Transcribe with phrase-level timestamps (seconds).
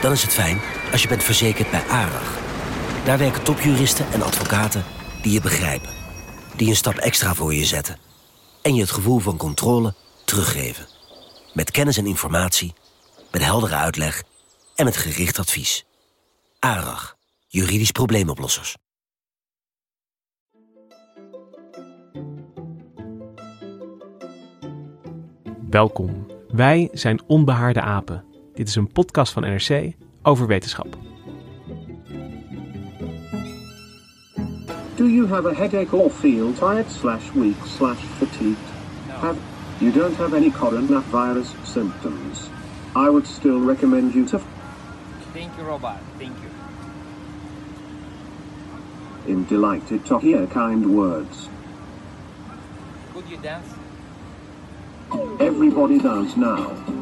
[0.00, 0.60] Dan is het fijn
[0.92, 2.38] als je bent verzekerd bij ARAG.
[3.04, 4.84] Daar werken topjuristen en advocaten
[5.22, 5.90] die je begrijpen.
[6.56, 7.98] Die een stap extra voor je zetten.
[8.62, 10.86] En je het gevoel van controle teruggeven.
[11.52, 12.74] Met kennis en informatie,
[13.30, 14.22] met heldere uitleg
[14.74, 15.84] en met gericht advies.
[16.58, 18.76] ARAG, juridisch probleemoplossers.
[25.70, 26.26] Welkom.
[26.48, 28.35] Wij zijn Onbehaarde Apen.
[28.56, 29.92] Dit is een podcast van NRC
[30.22, 30.96] over wetenschap.
[34.94, 38.56] Do you have a headache or feel tired slash weak slash fatigued?
[39.08, 39.36] Have
[39.78, 42.48] you don't have any coronavirus symptoms?
[42.94, 44.40] I would still recommend you to
[45.32, 46.00] Thank you, Robert.
[46.18, 46.50] Thank you.
[49.32, 51.48] in delighted to hear kind words.
[53.12, 53.66] Could you dance?
[55.40, 56.95] Everybody dance now.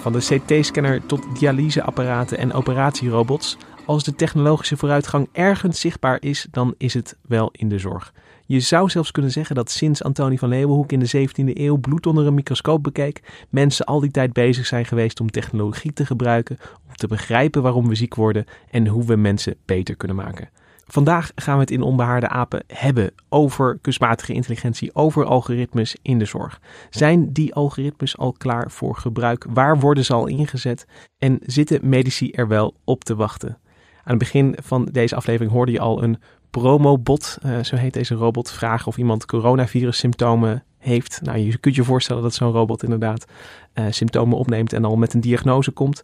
[0.00, 3.56] Van de CT-scanner tot dialyseapparaten en operatierobots.
[3.86, 8.12] Als de technologische vooruitgang ergens zichtbaar is, dan is het wel in de zorg.
[8.46, 12.06] Je zou zelfs kunnen zeggen dat sinds Antonie van Leeuwenhoek in de 17e eeuw bloed
[12.06, 16.58] onder een microscoop bekeek, mensen al die tijd bezig zijn geweest om technologie te gebruiken,
[16.88, 20.48] om te begrijpen waarom we ziek worden en hoe we mensen beter kunnen maken.
[20.94, 26.24] Vandaag gaan we het in Onbehaarde Apen hebben over kunstmatige intelligentie, over algoritmes in de
[26.24, 26.60] zorg.
[26.90, 29.46] Zijn die algoritmes al klaar voor gebruik?
[29.48, 30.86] Waar worden ze al ingezet?
[31.18, 33.58] En zitten medici er wel op te wachten?
[33.96, 36.18] Aan het begin van deze aflevering hoorde je al een
[36.50, 41.20] promobot, eh, zo heet deze robot, vragen of iemand coronavirus symptomen heeft.
[41.22, 43.24] Nou, je kunt je voorstellen dat zo'n robot inderdaad
[43.72, 46.00] eh, symptomen opneemt en al met een diagnose komt.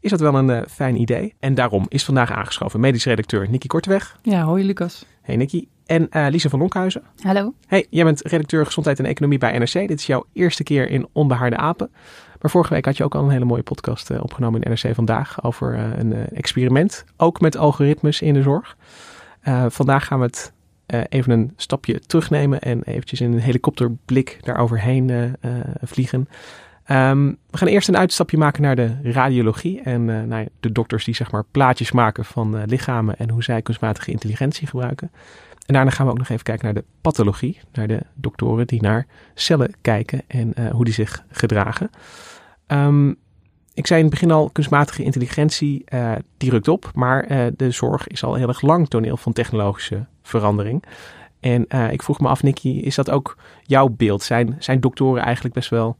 [0.00, 1.34] Is dat wel een eh, fijn idee?
[1.38, 4.18] En daarom is vandaag aangeschoven medisch redacteur Nicky Korteweg.
[4.22, 5.06] Ja, hoi Lucas.
[5.22, 5.68] Hey Nicky.
[5.86, 7.02] En eh Lisa van Lonkhuizen.
[7.22, 7.54] Hallo.
[7.66, 9.72] Hey, jij bent redacteur gezondheid en economie bij NRC.
[9.72, 11.90] Dit is jouw eerste keer in Onbehaarde Apen.
[12.40, 14.94] Maar vorige week had je ook al een hele mooie podcast eh, opgenomen in NRC
[14.94, 17.04] Vandaag over eh, een eh, experiment.
[17.16, 18.76] Ook met algoritmes in de zorg.
[19.40, 20.52] Eh, vandaag gaan we het
[20.86, 25.36] eh, even een stapje terugnemen en eventjes in een helikopterblik daaroverheen
[25.82, 26.28] vliegen.
[26.90, 31.04] Ehm, we gaan eerst een uitstapje maken naar de radiologie en eh, naar de dokters
[31.04, 35.10] die zeg maar plaatjes maken van eh, lichamen en hoe zij kunstmatige intelligentie gebruiken.
[35.66, 38.82] En daarna gaan we ook nog even kijken naar de pathologie, naar de doktoren die
[38.82, 41.90] naar cellen kijken en eh, hoe die zich gedragen.
[42.66, 43.08] Ehm,
[43.74, 45.84] ik zei in het begin al, kunstmatige intelligentie,
[46.36, 47.26] die rukt op, maar
[47.56, 50.84] de zorg is al heel erg lang toneel van technologische verandering.
[51.40, 54.22] En ik vroeg me af, Nicky, is dat ook jouw beeld?
[54.22, 55.96] Zijn, zijn doktoren eigenlijk best wel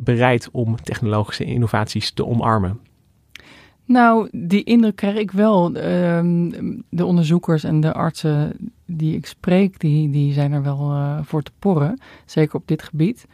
[0.00, 2.80] bereid om technologische innovaties te omarmen?
[3.84, 5.74] Nou, die indruk krijg ik wel.
[5.74, 6.50] Ehm,
[6.88, 8.56] de onderzoekers en de artsen
[8.86, 12.00] die ik spreek, die, die zijn er wel eh, voor te porren.
[12.24, 13.26] Zeker op dit gebied.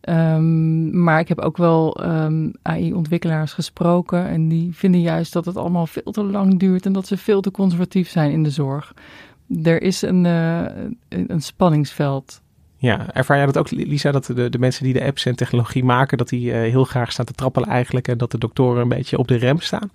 [0.00, 4.26] Ehm, maar ik heb ook wel ehm, AI-ontwikkelaars gesproken.
[4.26, 6.86] En die vinden juist dat het allemaal veel te lang duurt.
[6.86, 8.94] En dat ze veel te conservatief zijn in de zorg.
[9.62, 10.64] Er is een, eh,
[11.08, 12.42] een, een spanningsveld.
[12.80, 15.84] Ja, ervaar jij dat ook, Lisa, dat de, de mensen die de apps en technologie
[15.84, 18.88] maken, dat die eh, heel graag staan te trappelen eigenlijk en dat de doktoren een
[18.88, 19.90] beetje op de rem staan?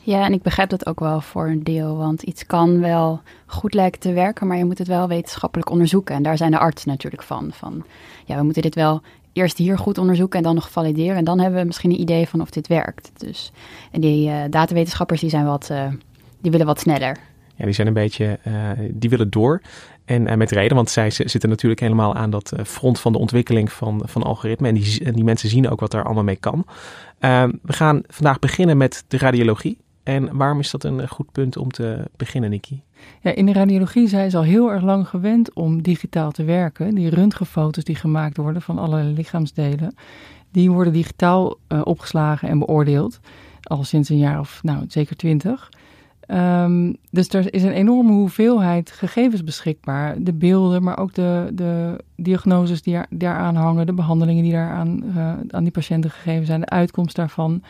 [0.00, 3.74] Ja, en ik begrijp dat ook wel voor een deel, want iets kan wel goed
[3.74, 6.14] lijken te werken, maar je moet het wel wetenschappelijk onderzoeken.
[6.14, 7.50] En daar zijn de artsen natuurlijk van.
[7.52, 7.84] Van
[8.24, 11.16] ja, we moeten dit wel eerst hier goed onderzoeken en dan nog valideren.
[11.16, 13.10] En dan hebben we misschien een idee van of dit werkt.
[13.16, 13.52] Dus
[13.92, 15.86] en die eh, datawetenschappers die zijn wat, eh,
[16.40, 17.16] die willen wat sneller.
[17.54, 18.38] Ja, die zijn een beetje,
[18.90, 19.60] die willen door.
[20.08, 23.18] En eh, met reden, want zij zitten natuurlijk helemaal aan dat eh, front van de
[23.18, 24.68] ontwikkeling van, van algoritmen.
[24.68, 26.64] En die, en die mensen zien ook wat daar allemaal mee kan.
[27.18, 29.78] Ehm, we gaan vandaag beginnen met de radiologie.
[30.02, 32.80] En waarom is dat een eh, goed punt om te beginnen, Nicky?
[33.20, 36.94] Ja, in de radiologie zijn ze al heel erg lang gewend om digitaal te werken.
[36.94, 39.94] Die röntgenfoto's die gemaakt worden van allerlei lichaamsdelen,
[40.52, 43.20] die worden digitaal eh, opgeslagen en beoordeeld.
[43.62, 45.68] Al sinds een jaar of nou, zeker twintig.
[46.28, 50.14] Ehm, dus er is een enorme hoeveelheid gegevens beschikbaar.
[50.18, 55.04] De beelden, maar ook de, de diagnoses die er, daaraan hangen, de behandelingen die daaraan
[55.16, 57.62] eh, aan die patiënten gegeven zijn, de uitkomst daarvan.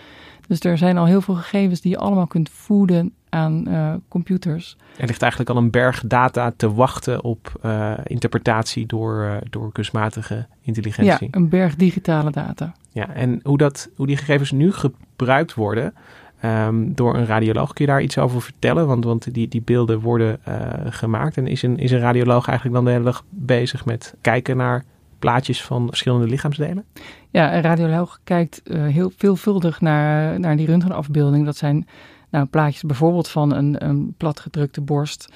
[0.48, 4.76] Dus er zijn al heel veel gegevens die je allemaal kunt voeden aan eh, computers.
[4.96, 10.34] Er ligt eigenlijk al een berg data te wachten op eh, interpretatie door, door kunstmatige
[10.34, 11.28] Ja, intelligentie.
[11.30, 12.72] een berg digitale data.
[12.92, 15.94] Ja, en hoe, dat, hoe die gegevens nu gebruikt worden
[16.40, 18.86] ehm, door een radioloog, kun je daar iets over vertellen?
[18.86, 20.54] Want, want die, die beelden worden uh,
[20.84, 21.36] gemaakt.
[21.36, 24.84] En is een, is een radioloog eigenlijk dan de hele dag bezig met kijken naar
[25.18, 26.84] plaatjes van verschillende lichaamsdelen?
[27.30, 31.44] Ja, een radioloog kijkt uh, heel veelvuldig naar, naar die röntgenafbeelding.
[31.44, 31.86] Dat zijn
[32.30, 35.32] nou, plaatjes bijvoorbeeld van een, platgedrukte borst.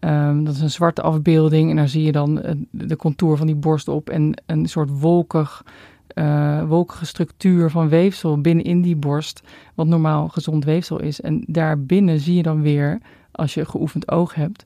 [0.00, 3.46] Um, dat is een zwarte afbeelding en daar zie je dan uh, de contour van
[3.46, 5.64] die borst op en een soort wolkig,
[6.14, 9.42] uh, wolkige structuur van weefsel binnenin die borst,
[9.74, 11.20] wat normaal gezond weefsel is.
[11.20, 13.00] En daarbinnen zie je dan weer,
[13.30, 14.64] als je geoefend oog hebt,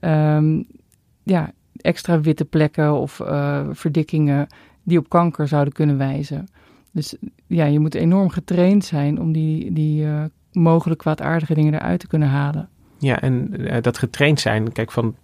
[0.00, 0.66] um,
[1.22, 4.46] ja, extra witte plekken of uh, verdikkingen
[4.82, 6.48] die op kanker zouden kunnen wijzen.
[6.92, 7.16] Dus
[7.46, 12.06] ja, je moet enorm getraind zijn om die, die uh, mogelijk kwaadaardige dingen eruit te
[12.06, 12.68] kunnen halen.
[12.98, 15.14] Ja, en uh, dat getraind zijn, kijk, van,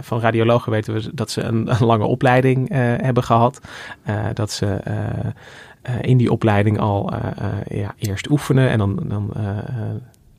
[0.00, 3.60] van radiologen weten we dat ze een, een lange opleiding uh, hebben gehad.
[4.08, 4.80] Uh, dat ze
[6.00, 7.12] in die opleiding al
[7.68, 9.02] ja, eerst oefenen en dan.
[9.08, 9.32] dan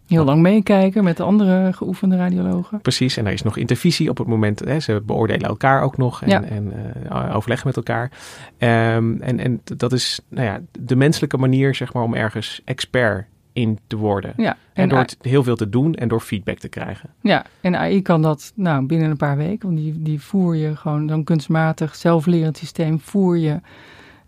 [0.07, 2.81] Heel lang meekijken met de andere geoefende radiologen.
[2.81, 4.59] Precies, en er is nog intervisie op het moment.
[4.59, 6.43] Hè, ze beoordelen elkaar ook nog en, ja.
[6.43, 6.73] en
[7.33, 8.11] overleggen met elkaar.
[8.57, 13.27] Um, en, en dat is nou ja, de menselijke manier zeg maar, om ergens expert
[13.53, 14.33] in te worden.
[14.37, 17.09] Ja, en, en door het heel veel te doen en door feedback te krijgen.
[17.21, 19.67] Ja, en AI kan dat nou, binnen een paar weken.
[19.67, 22.99] Want die, die voer je gewoon zo'n kunstmatig zelflerend systeem.
[22.99, 23.59] Voer je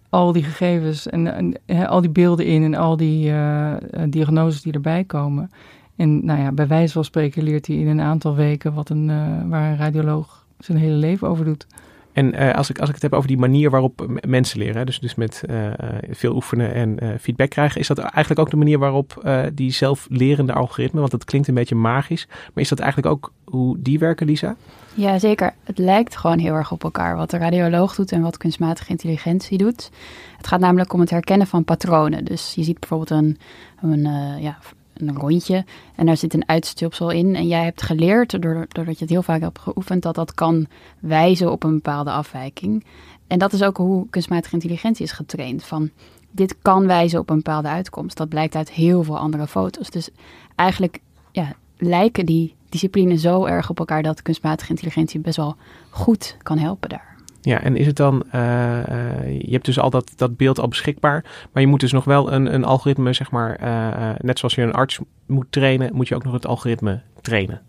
[0.09, 1.53] al die gegevens en,
[1.87, 3.73] al die beelden in en al die uh,
[4.09, 5.51] diagnoses die erbij komen.
[5.95, 9.09] En nou ja, bij wijze van spreken leert hij in een aantal weken wat een,
[9.09, 11.67] uh, waar een radioloog zijn hele leven over doet.
[12.15, 14.99] En uh, als, ik, als ik het heb over die manier waarop mensen leren, dus,
[14.99, 15.67] dus met uh,
[16.09, 20.99] veel oefenen en feedback krijgen, is dat eigenlijk ook de manier waarop die zelflerende algoritmen,
[20.99, 24.55] want dat klinkt een beetje magisch, maar is dat eigenlijk ook hoe die werken, Lisa?
[24.93, 25.53] Ja, zeker.
[25.63, 29.57] Het lijkt gewoon heel erg op elkaar wat de radioloog doet en wat kunstmatige intelligentie
[29.57, 29.91] doet.
[30.37, 32.25] Het gaat namelijk om het herkennen van patronen.
[32.25, 33.37] Dus je ziet bijvoorbeeld een,
[33.81, 34.07] een
[34.41, 34.57] ja,
[34.95, 35.65] een rondje
[35.95, 37.35] en daar zit een uitstulpsel in.
[37.35, 40.67] En jij hebt geleerd, doordat je het heel vaak hebt geoefend, dat dat kan
[40.99, 42.85] wijzen op een bepaalde afwijking.
[43.27, 45.63] En dat is ook hoe kunstmatige intelligentie is getraind.
[45.63, 45.89] Van
[46.31, 48.17] dit kan wijzen op een bepaalde uitkomst.
[48.17, 49.89] Dat blijkt uit heel veel andere foto's.
[49.89, 50.09] Dus
[50.55, 50.99] eigenlijk
[51.31, 55.55] ja, lijken die disciplines zo erg op elkaar dat kunstmatige intelligentie best wel
[55.89, 57.14] goed kan helpen daar.
[57.45, 60.67] Ja, en is het dan, uh, uh, je hebt dus al dat, dat beeld al
[60.67, 64.55] beschikbaar, maar je moet dus nog wel een, een algoritme, zeg maar, uh, net zoals
[64.55, 67.61] je een arts moet trainen, moet je ook nog het algoritme trainen.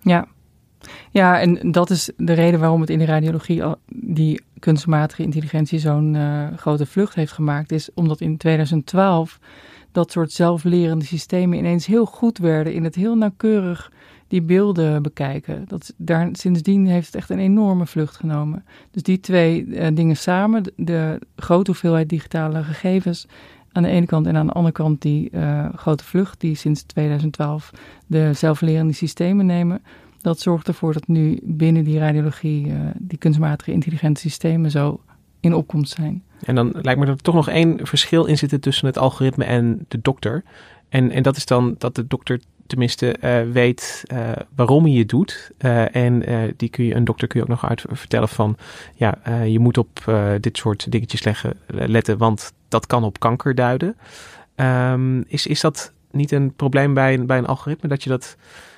[0.00, 0.26] Ja.
[1.10, 5.78] Ja, en dat is de reden waarom het in de radiologie al, die kunstmatige intelligentie
[5.78, 6.16] zo'n
[6.56, 9.38] grote vlucht heeft gemaakt, is omdat in 2012
[9.92, 13.92] dat soort zelflerende systemen ineens heel goed werden in het heel nauwkeurig
[14.32, 15.64] die beelden bekijken.
[15.68, 18.64] Dat, daar, sindsdien heeft het echt een enorme vlucht genomen.
[18.90, 23.26] Dus die twee uh, dingen samen, de, grote hoeveelheid digitale gegevens
[23.72, 26.82] aan de ene kant en aan de andere kant die uh, grote vlucht die sinds
[26.82, 27.70] 2012
[28.06, 29.82] de zelflerende systemen nemen.
[30.20, 35.00] Dat zorgt ervoor dat nu binnen die radiologie uh, die kunstmatige intelligente systemen zo
[35.40, 36.22] in opkomst zijn.
[36.44, 39.44] En dan lijkt me dat er toch nog één verschil in zitten tussen het algoritme
[39.44, 40.44] en de dokter.
[40.88, 42.40] En, en dat is dan dat de dokter
[42.72, 45.50] tenminste uh, weet uh, waarom hij het doet.
[45.58, 46.22] Uh, en
[46.56, 48.56] die kun je, een dokter kun je ook nog uit vertellen van,
[48.94, 53.96] ja, je moet op dit soort dingetjes leggen, letten, want dat kan op kanker duiden.
[54.56, 58.36] Um, is, is dat niet een probleem bij een, bij een algoritme dat je dat,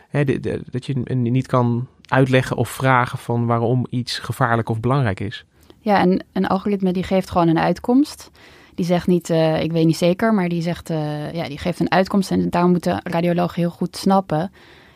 [0.09, 0.25] hè,
[0.71, 5.45] dat je niet kan uitleggen of vragen van waarom iets gevaarlijk of belangrijk is?
[5.79, 8.31] Ja, en een algoritme die geeft gewoon een uitkomst.
[8.75, 11.81] Die zegt niet, uh, ik weet niet zeker, maar die zegt, uh, ja, die geeft
[11.81, 12.31] een uitkomst.
[12.31, 14.51] En daarom moet de radioloog heel goed snappen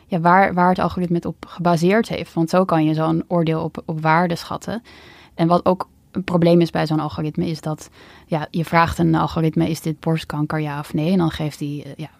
[0.09, 2.35] ja, waar, waar het algoritme het op gebaseerd heeft.
[2.35, 4.83] Want zo kan je zo'n oordeel op, op waarde schatten.
[5.35, 7.91] En wat ook een probleem is bij zo'n algoritme, is dat
[8.27, 11.13] ja, je vraagt een algoritme, is dit borstkanker ja of nee?
[11.13, 12.11] En dan geeft hij uh, ja,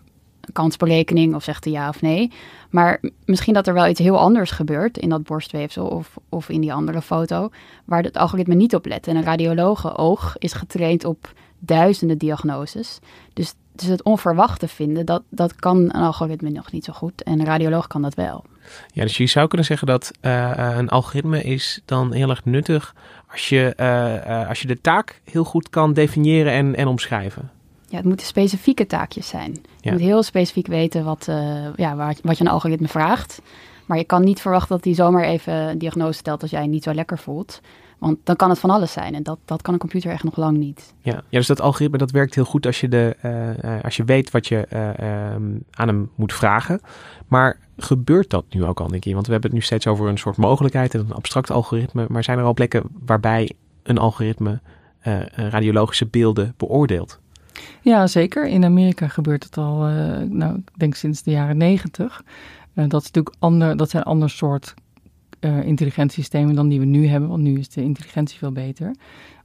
[0.41, 2.33] een kansberekening of zegt hij ja of nee.
[2.71, 6.61] Maar misschien dat er wel iets heel anders gebeurt in dat borstweefsel of, of in
[6.61, 7.51] die andere foto,
[7.85, 9.07] waar het algoritme niet op let.
[9.07, 12.99] En een radiologe-oog is getraind op duizenden diagnoses.
[13.33, 17.23] Dus, dus het onverwachte vinden, dat, dat kan een algoritme nog niet zo goed.
[17.23, 18.45] En een radioloog kan dat wel.
[18.93, 22.95] Ja, dus je zou kunnen zeggen dat uh, een algoritme is dan heel erg nuttig
[23.31, 27.51] als je, uh, als je de taak heel goed kan definiëren en, en omschrijven.
[27.89, 29.51] Ja, het moeten specifieke taakjes zijn.
[29.53, 29.93] Je ja.
[29.93, 31.29] moet heel specifiek weten wat,
[31.77, 33.41] ja, wat, wat je een algoritme vraagt.
[33.87, 36.69] Maar je kan niet verwachten dat hij zomaar even een diagnose stelt als jij je
[36.69, 37.61] niet zo lekker voelt.
[37.99, 40.37] Want dan kan het van alles zijn en dat, dat kan een computer echt nog
[40.37, 40.95] lang niet.
[41.01, 43.17] Ja, ja dus dat algoritme dat werkt heel goed als je, de,
[43.65, 46.81] uh, als je weet wat je uh, um, aan hem moet vragen.
[47.27, 49.13] Maar gebeurt dat nu ook al, Nicky?
[49.13, 52.07] Want we hebben het nu steeds over een soort mogelijkheid en een abstract algoritme.
[52.09, 53.53] Maar zijn er al plekken waarbij
[53.83, 54.61] een algoritme
[55.07, 57.19] uh, radiologische beelden beoordeelt?
[57.81, 58.49] Ja, zeker.
[58.49, 62.23] In Amerika gebeurt het al, uh, nou, ik denk sinds de jaren negentig.
[62.75, 64.75] Uh, dat, is natuurlijk ander, dat zijn ander soort
[65.41, 68.95] uh, intelligentiesystemen dan die we nu hebben, want nu is de intelligentie veel beter.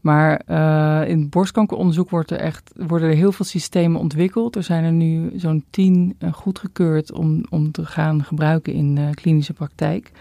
[0.01, 4.55] Maar uh, in borstkankeronderzoek wordt er echt, worden er heel veel systemen ontwikkeld.
[4.55, 9.53] Er zijn er nu zo'n tien uh, goedgekeurd om, om te gaan gebruiken in klinische
[9.53, 10.11] praktijk.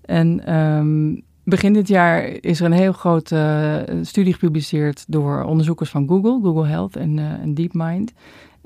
[0.00, 6.08] En um, begin dit jaar is er een heel grote studie gepubliceerd door onderzoekers van
[6.08, 8.12] Google, Google Health en, en DeepMind.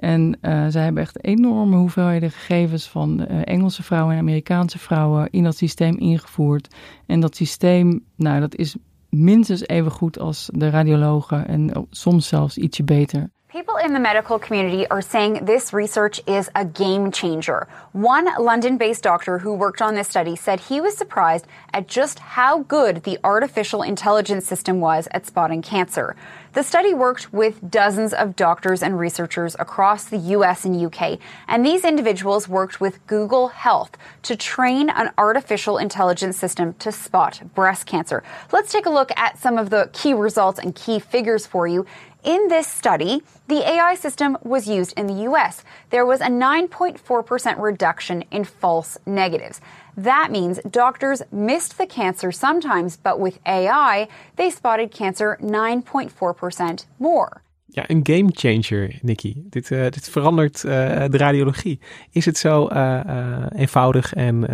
[0.01, 5.29] En uh, zij hebben echt enorme hoeveelheden gegevens van uh, Engelse vrouwen en Amerikaanse vrouwen
[5.31, 6.75] in dat systeem ingevoerd.
[7.07, 8.77] En dat systeem, nou, dat is
[9.09, 13.31] minstens even goed als de radiologen en soms zelfs ietsje beter.
[13.53, 17.67] People in the medical community are saying this research is a game changer.
[17.91, 22.21] One London based doctor who worked on this study said he was surprised at just
[22.21, 26.15] how good the artificial intelligence system was at spotting cancer.
[26.53, 31.65] The study worked with dozens of doctors and researchers across the US and UK, and
[31.65, 33.93] these individuals worked with Google Health
[34.23, 38.25] to train an artificial intelligence system to spot breast cancer.
[38.51, 41.87] Let's take a look at some of the key results and key figures for you.
[42.23, 45.65] In this study, the AI system was used in the US.
[45.89, 49.61] There was a 9.4% reduction in false negatives.
[49.97, 57.43] That means doctors missed the cancer sometimes, but with AI, they spotted cancer 9.4% more.
[57.73, 59.43] Ja, een game changer, Nikki.
[59.51, 60.71] Dit, uh, dit verandert uh,
[61.09, 61.81] de radiologie.
[62.11, 64.49] Is het zo uh, eenvoudig en,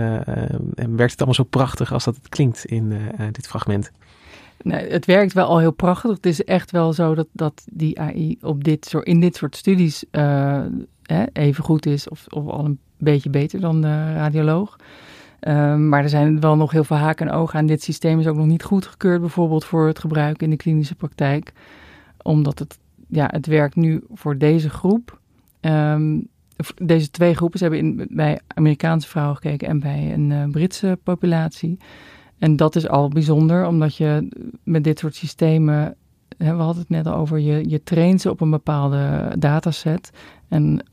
[0.74, 3.90] en, werkt het allemaal zo prachtig als dat het klinkt in dit fragment?
[4.66, 6.10] Nee, het werkt wel al heel prachtig.
[6.10, 9.56] Het is echt wel zo dat, dat die AI op dit soort, in dit soort
[9.56, 10.04] studies
[11.02, 14.76] hè, even goed is of, of al een beetje beter dan de radioloog.
[15.40, 17.66] Um, maar er zijn wel nog heel veel haken en ogen aan.
[17.66, 21.52] Dit systeem is ook nog niet goedgekeurd, bijvoorbeeld voor het gebruik in de klinische praktijk.
[22.22, 25.18] Omdat het, ja, het werkt nu voor deze groep.
[25.60, 26.28] Um,
[26.82, 27.58] deze twee groepen.
[27.58, 31.78] Ze hebben in, bij Amerikaanse vrouwen gekeken en bij een uh, Britse populatie.
[32.38, 34.28] En dat is al bijzonder, omdat je
[34.62, 35.94] met dit soort systemen.
[36.36, 40.10] We hadden het net al over, je, je traint ze op een bepaalde dataset.
[40.48, 40.86] En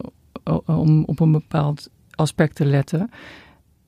[0.65, 3.09] om op een bepaald aspect te letten.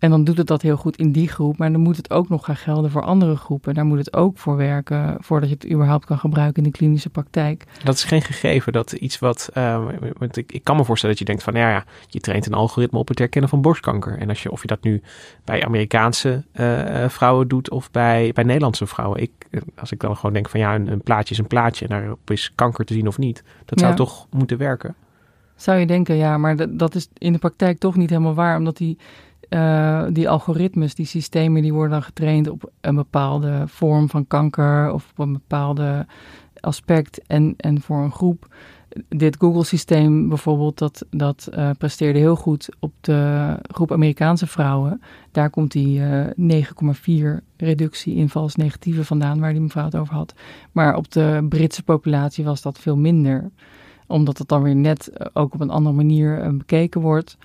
[0.06, 2.30] En dan doet het dat heel goed in die groep, maar dan moet het ook
[2.30, 3.74] nog gaan gelden voor andere groepen.
[3.74, 7.10] Daar moet het ook voor werken voordat je het überhaupt kan gebruiken in de klinische
[7.10, 7.66] praktijk.
[7.84, 9.50] Dat is geen gegeven, dat iets wat.
[9.58, 9.86] Uh,
[10.18, 12.54] want ik, ik, kan me voorstellen dat je denkt van, nou ja, je traint een
[12.54, 14.18] algoritme op het herkennen van borstkanker.
[14.18, 15.02] En als je, of je dat nu
[15.44, 19.22] bij Amerikaanse uh, vrouwen doet of bij, bij Nederlandse vrouwen.
[19.22, 19.32] Ik,
[19.76, 22.32] als ik dan gewoon denk van, ja, een, een plaatje is een plaatje en daarop
[22.32, 23.44] is kanker te zien of niet.
[23.66, 23.98] Dat zou ja.
[23.98, 24.96] toch moeten werken?
[25.56, 28.58] Zou je denken, ja, maar dat, dat is in de praktijk toch niet helemaal waar,
[28.58, 28.98] omdat die
[29.50, 34.92] uh, die algoritmes, die systemen, die worden dan getraind op een bepaalde vorm van kanker
[34.92, 36.06] of op een bepaalde
[36.60, 38.48] aspect en, en voor een groep.
[39.10, 45.02] Dit Google-systeem bijvoorbeeld, dat, dat uh, presteerde heel goed op de groep Amerikaanse vrouwen.
[45.32, 46.62] Daar komt die uh,
[47.40, 50.34] 9,4 reductie in vals negatieve vandaan, waar die mevrouw het over had.
[50.72, 53.52] Maar op de Britse populatie was dat veel minder,
[54.08, 57.38] omdat het dan weer net ook op een andere manier bekeken wordt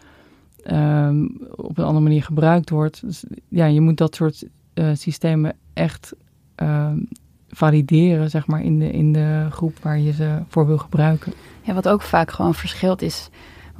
[0.70, 3.00] um, op een andere manier gebruikt wordt.
[3.06, 6.12] Dus ja, je moet dat soort uh, systemen echt
[6.56, 7.08] um,
[7.48, 11.32] valideren, zeg maar, in de, in de groep waar je ze voor wil gebruiken.
[11.62, 13.30] Ja, wat ook vaak gewoon verschilt is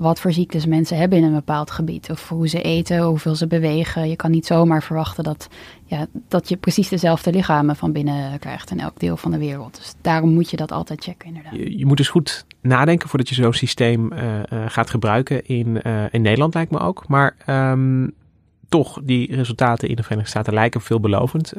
[0.00, 2.10] wat voor ziektes mensen hebben in een bepaald gebied.
[2.10, 4.08] Of hoe ze eten, hoeveel ze bewegen.
[4.08, 5.48] Je kan niet zomaar verwachten dat,
[5.84, 9.76] ja, dat je precies dezelfde lichamen van binnen krijgt in elk deel van de wereld.
[9.76, 11.54] Dus daarom moet je dat altijd checken, inderdaad.
[11.54, 15.46] Je, je moet dus goed nadenken voordat je zo'n systeem uh, uh, gaat gebruiken.
[15.46, 17.08] In, uh, in Nederland lijkt me ook.
[17.08, 18.12] Maar um,
[18.68, 21.52] toch, die resultaten in de Verenigde Staten lijken veelbelovend.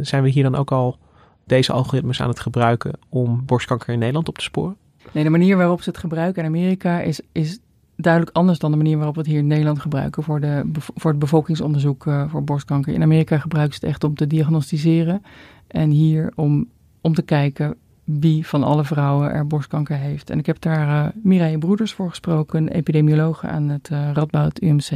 [0.00, 0.98] zijn we hier dan ook al
[1.44, 4.76] deze algoritmes aan het gebruiken om borstkanker in Nederland op te sporen?
[5.12, 7.58] Nee, de manier waarop ze het gebruiken in Amerika is, is
[8.00, 10.62] duidelijk anders dan de manier waarop we het hier in Nederland gebruiken voor, de,
[10.94, 12.92] voor het bevolkingsonderzoek uh, voor borstkanker.
[12.94, 15.22] In Amerika gebruiken ze het echt om te diagnosticeren
[15.68, 16.66] en hier om,
[17.02, 20.30] om te kijken wie van alle vrouwen er borstkanker heeft.
[20.30, 24.62] En ik heb daar uh, Mireille Broeders voor gesproken, een epidemiologe aan het uh, Radboud
[24.62, 24.90] UMC.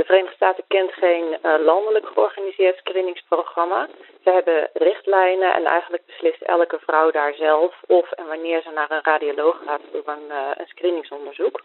[0.00, 1.26] de Verenigde Staten kent geen
[1.70, 3.88] landelijk georganiseerd screeningsprogramma.
[4.24, 8.90] Ze hebben richtlijnen en eigenlijk beslist elke vrouw daar zelf of en wanneer ze naar
[8.90, 11.62] een radioloog gaat voor een, een screeningsonderzoek.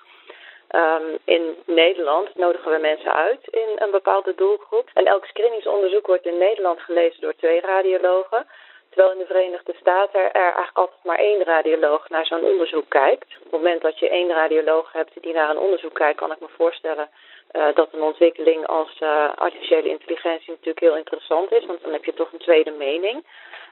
[0.75, 4.89] Um, in Nederland nodigen we mensen uit in een bepaalde doelgroep.
[4.93, 8.45] En elk screeningsonderzoek wordt in Nederland gelezen door twee radiologen.
[8.89, 13.35] Terwijl in de Verenigde Staten er eigenlijk altijd maar één radioloog naar zo'n onderzoek kijkt.
[13.37, 16.39] Op het moment dat je één radioloog hebt die naar een onderzoek kijkt, kan ik
[16.39, 17.09] me voorstellen
[17.51, 21.65] uh, dat een ontwikkeling als uh, artificiële intelligentie natuurlijk heel interessant is.
[21.65, 23.25] Want dan heb je toch een tweede mening.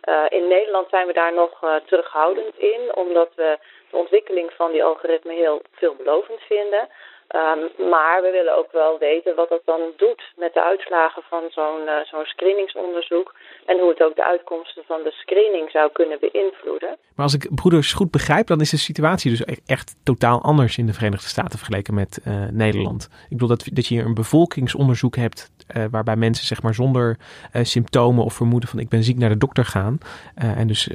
[0.10, 3.58] Uh, in Nederland zijn we daar nog terughoudend in, omdat we
[3.90, 6.90] de ontwikkeling van die algoritme heel veelbelovend vinden.
[7.36, 11.44] Um, maar we willen ook wel weten wat dat dan doet met de uitslagen van
[11.50, 13.36] zo'n uh, zo'n screeningsonderzoek.
[13.66, 16.98] En hoe het ook de uitkomsten van de screening zou kunnen beïnvloeden.
[17.16, 20.78] Maar als ik broeders goed begrijp, dan is de situatie dus e-, echt totaal anders
[20.78, 23.10] in de Verenigde Staten vergeleken met uh, Nederland.
[23.24, 27.18] Ik bedoel dat, dat je hier een bevolkingsonderzoek hebt uh, waarbij mensen zeg maar zonder
[27.54, 29.98] symptomen of vermoeden van ik ben ziek naar de dokter gaan.
[30.36, 30.90] en dus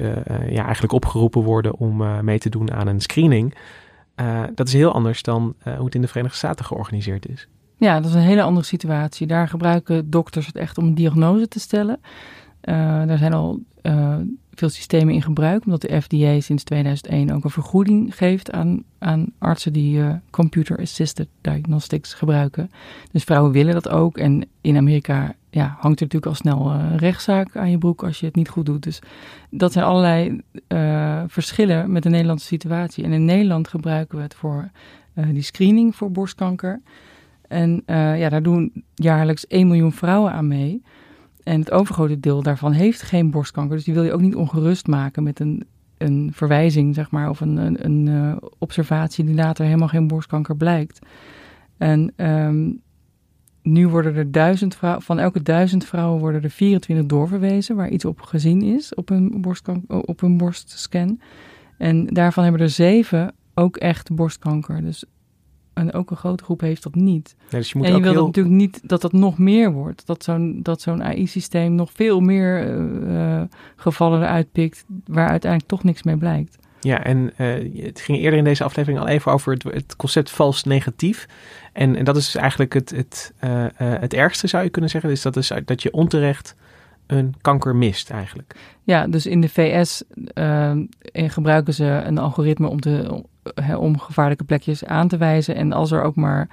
[0.48, 3.54] ja, eigenlijk opgeroepen worden om mee te doen aan een screening.
[4.22, 7.48] Uh, dat is heel anders dan uh, hoe het in de Verenigde Staten georganiseerd is.
[7.76, 9.26] Ja, dat is een hele andere situatie.
[9.26, 12.00] Daar gebruiken dokters het echt om een diagnose te stellen.
[12.64, 12.74] Uh,
[13.06, 13.60] daar zijn al
[14.54, 19.32] veel systemen in gebruik, omdat de FDA sinds 2001 ook een vergoeding geeft aan, aan
[19.38, 22.70] artsen die computer-assisted diagnostics gebruiken.
[23.12, 24.18] Dus vrouwen willen dat ook.
[24.18, 28.20] En in Amerika ja, hangt er natuurlijk al snel een rechtszaak aan je broek als
[28.20, 28.82] je het niet goed doet.
[28.82, 28.98] Dus
[29.50, 33.04] dat zijn allerlei uh, verschillen met de Nederlandse situatie.
[33.04, 34.70] En in Nederland gebruiken we het voor
[35.14, 36.80] die screening voor borstkanker.
[37.48, 40.82] En ja, daar doen jaarlijks 1 miljoen vrouwen aan mee.
[41.42, 43.76] En het overgrote deel daarvan heeft geen borstkanker.
[43.76, 45.64] Dus die wil je ook niet ongerust maken met een,
[45.98, 50.98] een verwijzing, zeg maar, of een, een, observatie die later helemaal geen borstkanker blijkt.
[51.78, 52.82] En um,
[53.62, 58.04] nu worden er duizend vrouwen, van elke duizend vrouwen worden er 24 doorverwezen waar iets
[58.04, 59.44] op gezien is op een,
[59.86, 61.20] op een borstscan.
[61.78, 64.82] En daarvan hebben er zeven ook echt borstkanker.
[64.82, 65.04] Dus
[65.72, 67.36] en ook een grote groep heeft dat niet.
[67.48, 68.26] dus je moet en je wil heel...
[68.26, 70.06] natuurlijk niet dat dat nog meer wordt.
[70.06, 73.42] Dat zo'n, dat zo'n AI-systeem nog veel meer uh,
[73.76, 74.84] gevallen eruit pikt...
[75.06, 76.58] waar uiteindelijk toch niks mee blijkt.
[76.80, 80.30] Ja, en uh, het ging eerder in deze aflevering al even over het, het concept
[80.30, 81.26] vals negatief.
[81.72, 85.10] En, en dat is dus eigenlijk het, het, uh, het ergste, zou je kunnen zeggen.
[85.10, 86.54] Dus dat is dat je onterecht
[87.06, 88.54] een kanker mist eigenlijk.
[88.82, 90.02] Ja, dus in de VS
[91.12, 92.78] gebruiken ze een algoritme om
[93.76, 95.54] om gevaarlijke plekjes aan te wijzen.
[95.54, 96.48] En als er ook maar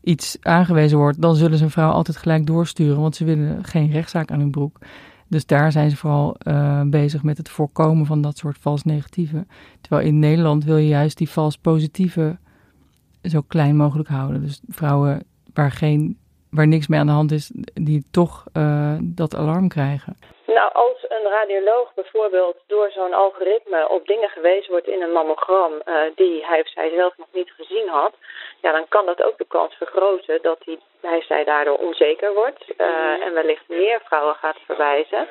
[0.00, 3.90] iets aangewezen wordt, dan zullen ze een vrouw altijd gelijk doorsturen, want ze willen geen
[3.90, 4.78] rechtszaak aan hun broek.
[5.28, 6.36] Dus daar zijn ze vooral
[6.86, 9.46] bezig met het voorkomen van dat soort vals negatieve.
[9.80, 12.38] Terwijl in Nederland wil je juist die vals positieve
[13.22, 14.40] zo klein mogelijk houden.
[14.40, 16.18] Dus vrouwen waar, geen,
[16.50, 20.16] waar niks mee aan de hand is, die toch uh, dat alarm krijgen.
[20.46, 25.72] Nou, als een radioloog bijvoorbeeld door zo'n algoritme op dingen gewezen wordt in een mammogram
[25.72, 28.14] uh, die hij of zij zelf nog niet gezien had,
[28.62, 32.64] ja, dan kan dat ook de kans vergroten dat hij, hij zij daardoor onzeker wordt
[32.78, 35.28] uh, en wellicht meer vrouwen gaat verwijzen.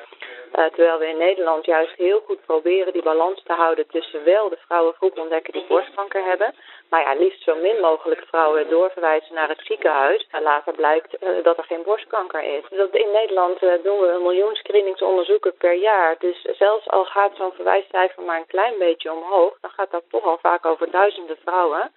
[0.54, 4.48] Uh, terwijl we in Nederland juist heel goed proberen die balans te houden tussen wel
[4.48, 6.54] de vrouwengroep ontdekken die borstkanker hebben,
[6.90, 10.26] maar ja, liefst zo min mogelijk vrouwen doorverwijzen naar het ziekenhuis.
[10.30, 12.64] En later blijkt uh, dat er geen borstkanker is.
[12.68, 16.16] Dus in Nederland doen we een miljoen screeningsonderzoeken per jaar.
[16.18, 20.24] Dus zelfs al gaat zo'n verwijscijfer maar een klein beetje omhoog, dan gaat dat toch
[20.24, 21.92] al vaak over duizenden vrouwen.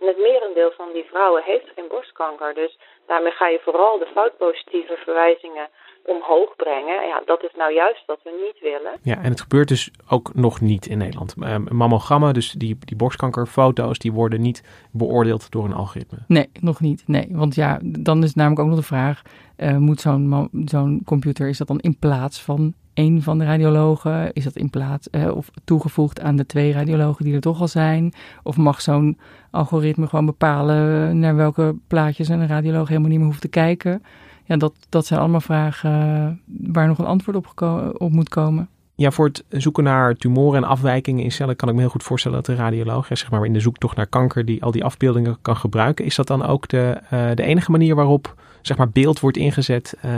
[0.00, 2.54] En het merendeel van die vrouwen heeft geen borstkanker.
[2.54, 5.68] Dus daarmee ga je vooral de foutpositieve verwijzingen
[6.04, 7.06] omhoog brengen.
[7.06, 8.92] Ja, dat is nou juist wat we niet willen.
[9.02, 11.34] Ja, en het gebeurt dus ook nog niet in Nederland.
[11.38, 16.18] Uh, mammogrammen, dus die, die borstkankerfoto's, die worden niet beoordeeld door een algoritme.
[16.26, 17.02] Nee, nog niet.
[17.06, 19.22] Nee, want ja, dan is namelijk ook nog de vraag,
[19.58, 24.32] uh, moet zo'n zo'n computer, is dat dan in plaats van één van de radiologen?
[24.32, 27.68] Is dat in plaats uh, of toegevoegd aan de twee radiologen die er toch al
[27.68, 28.12] zijn?
[28.42, 29.18] Of mag zo'n
[29.50, 34.02] algoritme gewoon bepalen naar welke plaatjes een radioloog helemaal niet meer hoeft te kijken?
[34.44, 38.68] Ja, dat, dat zijn allemaal vragen uh, waar nog een antwoord op, moet komen.
[38.94, 42.02] Ja, voor het zoeken naar tumoren en afwijkingen in cellen kan ik me heel goed
[42.02, 45.38] voorstellen dat de radioloog, zeg maar in de zoektocht naar kanker, die al die afbeeldingen
[45.42, 46.04] kan gebruiken.
[46.04, 49.96] Is dat dan ook de, uh, de enige manier waarop zeg maar, beeld wordt ingezet
[50.04, 50.10] uh,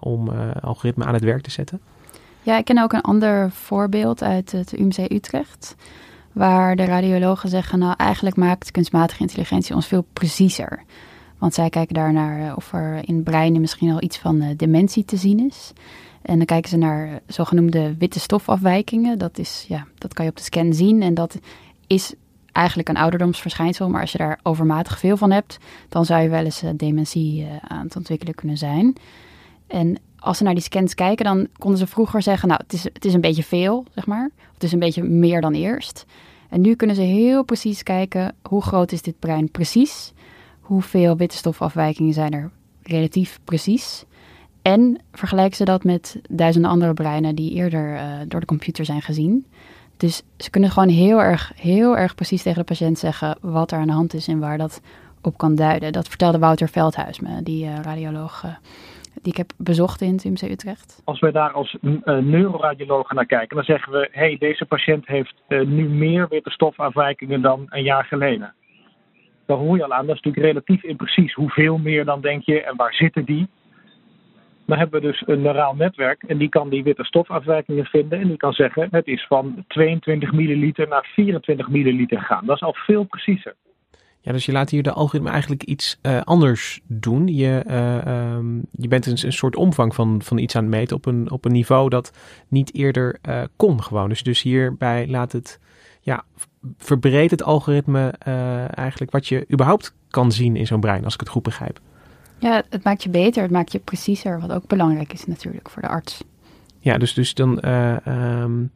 [0.00, 0.28] om
[0.60, 1.80] algoritme aan het werk te zetten?
[2.44, 5.74] Ja, ik ken ook een ander voorbeeld uit het UMC Utrecht.
[6.32, 10.82] Waar de radiologen zeggen, nou eigenlijk maakt kunstmatige intelligentie ons veel preciezer.
[11.38, 15.04] Want zij kijken daar naar of er in breinen misschien al iets van uh, dementie
[15.04, 15.72] te zien is.
[16.22, 19.18] En dan kijken ze naar zogenoemde witte stofafwijkingen.
[19.18, 21.02] Dat, is, ja, dat kan je op de scan zien.
[21.02, 21.38] En dat
[21.86, 22.14] is
[22.52, 23.88] eigenlijk een ouderdomsverschijnsel.
[23.88, 27.84] Maar als je daar overmatig veel van hebt, dan zou je wel eens dementie aan
[27.84, 28.96] het ontwikkelen kunnen zijn.
[29.66, 32.84] En als ze naar die scans kijken, dan konden ze vroeger zeggen: Nou, het is,
[32.84, 34.30] het is een beetje veel, zeg maar.
[34.54, 36.04] Het is een beetje meer dan eerst.
[36.48, 40.12] En nu kunnen ze heel precies kijken hoe groot is dit brein precies.
[40.60, 42.50] Hoeveel witte stofafwijkingen zijn er
[42.82, 44.04] relatief precies.
[44.62, 49.02] En vergelijken ze dat met duizenden andere breinen die eerder uh, door de computer zijn
[49.02, 49.46] gezien.
[49.96, 53.78] Dus ze kunnen gewoon heel erg, heel erg precies tegen de patiënt zeggen wat er
[53.78, 54.80] aan de hand is en waar dat
[55.20, 55.92] op kan duiden.
[55.92, 58.50] Dat vertelde Wouter Veldhuis me, die uh, radioloog uh,
[59.22, 61.02] die ik heb bezocht in het UMC Utrecht.
[61.04, 65.06] Als wij daar als uh, neuroradiologen naar kijken, dan zeggen we: hé, hey, deze patiënt
[65.06, 68.54] heeft nu meer witte stofafwijkingen dan een jaar geleden.
[69.46, 71.34] Dan hoor je al aan, dat is natuurlijk relatief imprecies.
[71.34, 73.48] Hoeveel meer dan denk je en waar zitten die?
[74.66, 78.28] Dan hebben we dus een neuraal netwerk en die kan die witte stofafwijkingen vinden en
[78.28, 82.46] die kan zeggen het is van 22 milliliter naar 24 milliliter gaan.
[82.46, 83.54] Dat is al veel preciezer.
[84.24, 87.26] Ja, dus je laat hier de algoritme eigenlijk iets uh, anders doen.
[87.28, 90.96] Je, uh, um, je bent een, een, soort omvang van, van iets aan het meten
[90.96, 92.12] op een, op een niveau dat
[92.48, 94.08] niet eerder uh, kon gewoon.
[94.08, 95.58] Dus, dus hierbij laat het,
[96.00, 96.24] ja,
[96.78, 98.08] verbreedt het algoritme
[98.74, 101.80] eigenlijk wat je überhaupt kan zien in zo'n brein, als ik het goed begrijp.
[102.38, 105.82] Ja, het maakt je beter, het maakt je preciezer, wat ook belangrijk is natuurlijk voor
[105.82, 106.24] de arts.
[106.78, 107.68] Ja, dus, dus dan,
[108.08, 108.70] um,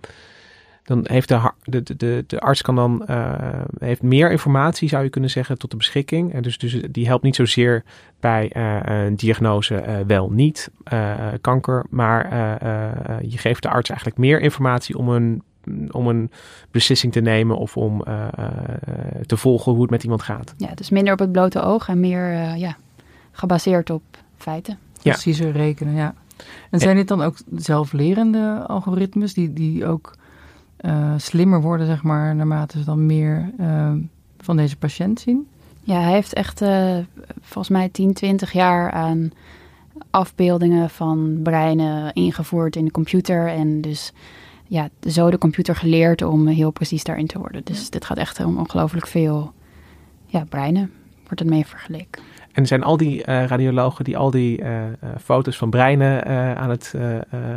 [0.88, 3.32] dan heeft de, de, de, de arts kan dan, uh,
[3.78, 6.32] heeft meer informatie, zou je kunnen zeggen, tot de beschikking.
[6.32, 7.84] En dus, dus die helpt niet zozeer
[8.20, 10.70] bij uh, een diagnose wel niet
[11.40, 12.32] kanker, maar
[13.22, 15.42] je geeft de arts eigenlijk meer informatie om een
[15.90, 16.30] om een
[16.70, 18.04] beslissing te nemen of om
[19.26, 20.54] te volgen hoe het met iemand gaat.
[20.56, 22.76] Ja, dus minder op het blote oog en meer ja,
[23.32, 24.02] gebaseerd op
[24.36, 24.78] feiten.
[25.02, 25.12] Ja.
[25.12, 26.14] Preciezer rekenen, ja.
[26.70, 30.16] En zijn dit dan ook zelflerende algoritmes die, die ook
[30.80, 33.92] uh, slimmer worden, zeg maar, naarmate ze dan meer uh,
[34.38, 35.46] van deze patiënt zien?
[35.80, 36.96] Ja, hij heeft echt uh,
[37.40, 39.32] volgens mij 10, 20 jaar aan
[40.10, 43.46] afbeeldingen van breinen ingevoerd in de computer.
[43.46, 44.12] En dus
[44.66, 47.64] ja, zo de computer geleerd om heel precies daarin te worden.
[47.64, 47.90] Dus ja.
[47.90, 49.52] dit gaat echt om ongelooflijk veel
[50.26, 50.92] ja, breinen,
[51.24, 52.22] wordt het mee vergeleken.
[52.58, 54.88] En zijn al die uh, radiologen die al die uh, uh,
[55.22, 56.94] foto's van breinen aan, het,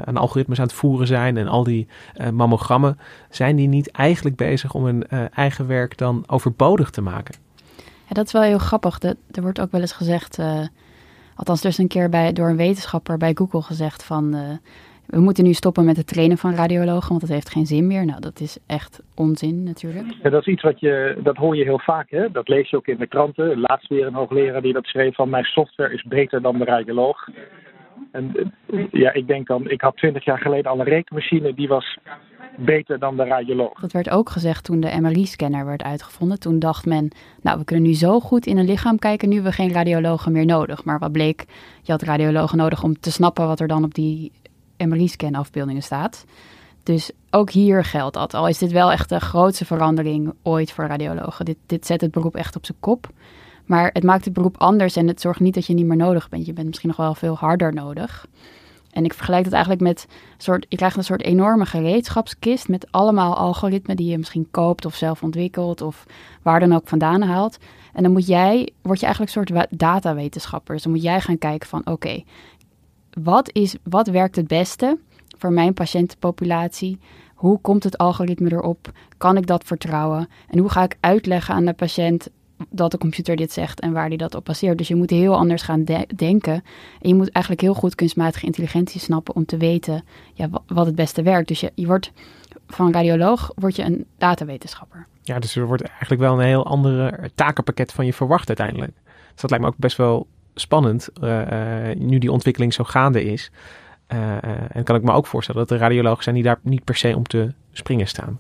[0.06, 1.88] aan algoritmes aan het voeren zijn en al die
[2.32, 7.36] mammogrammen, zijn die niet eigenlijk bezig om hun eigen werk dan overbodig te maken?
[7.78, 9.02] Ja, dat is wel heel grappig.
[9.02, 10.40] Er wordt ook wel eens gezegd,
[11.36, 14.36] althans dus een keer bij, door een wetenschapper bij Google gezegd van
[15.06, 18.06] we moeten nu stoppen met het trainen van radiologen, want dat heeft geen zin meer.
[18.06, 20.06] Nou, dat is echt onzin natuurlijk.
[20.24, 22.32] Ja, dat is iets wat je, dat hoor je heel vaak, hè?
[22.32, 23.60] dat lees je ook in de kranten.
[23.60, 27.28] Laatst weer een hoogleraar die dat schreef van mijn software is beter dan de radioloog.
[28.12, 28.54] En
[28.92, 31.98] ja, ik denk dan, ik had twintig jaar geleden al een rekenmachine die was
[32.58, 33.80] beter dan de radioloog.
[33.80, 36.40] Dat werd ook gezegd toen de MRI-scanner werd uitgevonden.
[36.40, 37.12] Toen dacht men,
[37.42, 40.32] nou we kunnen nu zo goed in een lichaam kijken, nu hebben we geen radiologen
[40.32, 40.84] meer nodig.
[40.84, 41.46] Maar wat bleek,
[41.82, 44.32] je had radiologen nodig om te snappen wat er dan op die
[44.88, 46.26] MRI-scan afbeeldingen staat.
[46.84, 48.34] Dus ook hier geldt dat.
[48.34, 51.46] Al is dit wel echt de grootste verandering ooit voor radiologen.
[51.46, 53.10] Dit, dit zet het beroep echt op zijn kop.
[53.66, 56.30] Maar het maakt het beroep anders en het zorgt niet dat je niet meer nodig
[56.30, 56.46] bent.
[56.46, 58.26] Je bent misschien nog wel veel harder nodig.
[58.92, 63.38] En ik vergelijk het eigenlijk met soort, je krijgt een soort enorme gereedschapskist met allemaal
[63.38, 66.06] algoritmen die je misschien koopt of zelf ontwikkelt of
[66.42, 67.58] waar dan ook vandaan haalt.
[67.94, 70.74] En dan moet jij, word je eigenlijk een soort datawetenschapper.
[70.74, 72.24] Dus dan moet jij gaan kijken van oké,
[73.24, 74.98] wat, is, wat werkt het beste
[75.38, 77.00] voor mijn patiëntenpopulatie?
[77.36, 78.92] Hoe komt het algoritme erop?
[79.18, 80.28] Kan ik dat vertrouwen?
[80.48, 82.30] En hoe ga ik uitleggen aan de patiënt
[82.70, 84.78] dat de computer dit zegt en waar die dat op baseert?
[84.78, 86.54] Dus je moet heel anders gaan de denken.
[87.02, 90.96] En je moet eigenlijk heel goed kunstmatige intelligentie snappen om te weten ja, wat het
[90.96, 91.48] beste werkt.
[91.48, 92.12] Dus je, wordt
[92.68, 95.08] van radioloog word je een datawetenschapper.
[95.22, 98.94] Ja, dus er wordt eigenlijk wel een heel andere takenpakket van je verwacht uiteindelijk.
[99.32, 100.28] Dus dat lijkt me ook best wel
[100.62, 101.42] spannend, uh,
[101.96, 103.52] nu die ontwikkeling zo gaande is.
[104.14, 106.96] Uh, en kan ik me ook voorstellen dat er radiologen zijn die daar niet per
[106.96, 108.40] se om te springen staan.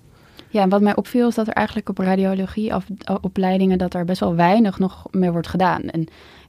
[0.52, 4.36] Ja, en wat mij opviel is dat er eigenlijk op radiologieopleidingen dat er best wel
[4.36, 5.82] weinig nog mee wordt gedaan.
[5.82, 6.02] En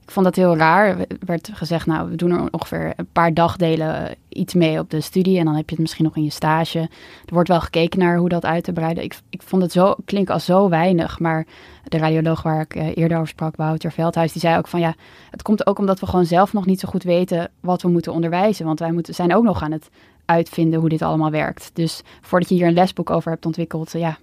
[0.03, 0.87] ik vond dat heel raar.
[0.99, 5.01] Er werd gezegd, nou, we doen er ongeveer een paar dagdelen iets mee op de
[5.01, 5.39] studie.
[5.39, 6.79] En dan heb je het misschien nog in je stage.
[6.79, 9.03] Er wordt wel gekeken naar hoe dat uit te breiden.
[9.03, 11.19] Ik, ik vond het zo, klinken als zo weinig.
[11.19, 11.45] Maar
[11.83, 14.93] de radioloog waar ik eh, eerder over sprak, Wouter Veldhuis, die zei ook van ja,
[15.29, 18.13] het komt ook omdat we gewoon zelf nog niet zo goed weten wat we moeten
[18.13, 18.65] onderwijzen.
[18.65, 19.89] Want wij moeten, zijn ook nog aan het
[20.25, 21.71] uitvinden hoe dit allemaal werkt.
[21.73, 24.17] Dus voordat je hier een lesboek over hebt ontwikkeld, ja,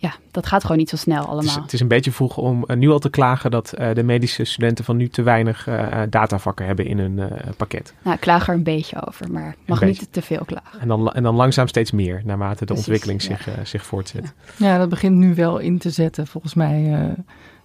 [0.00, 1.42] ja, dat gaat gewoon niet zo snel allemaal.
[1.42, 3.94] Het is, het is een beetje vroeg om uh, nu al te klagen dat uh,
[3.94, 7.94] de medische studenten van nu te weinig uh, datavakken hebben in hun pakket.
[8.02, 10.80] Nou, ik klaag er een beetje over, maar mag niet te veel klagen.
[10.80, 13.36] En dan, en dan langzaam steeds meer, naarmate de Precies, ontwikkeling ja.
[13.36, 14.34] zich, zich voortzet.
[14.56, 14.66] Ja.
[14.66, 14.78] ja.
[14.78, 17.14] dat begint nu wel in te zetten, volgens mij,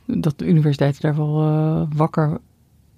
[0.06, 2.38] dat de universiteiten daar wel wakker,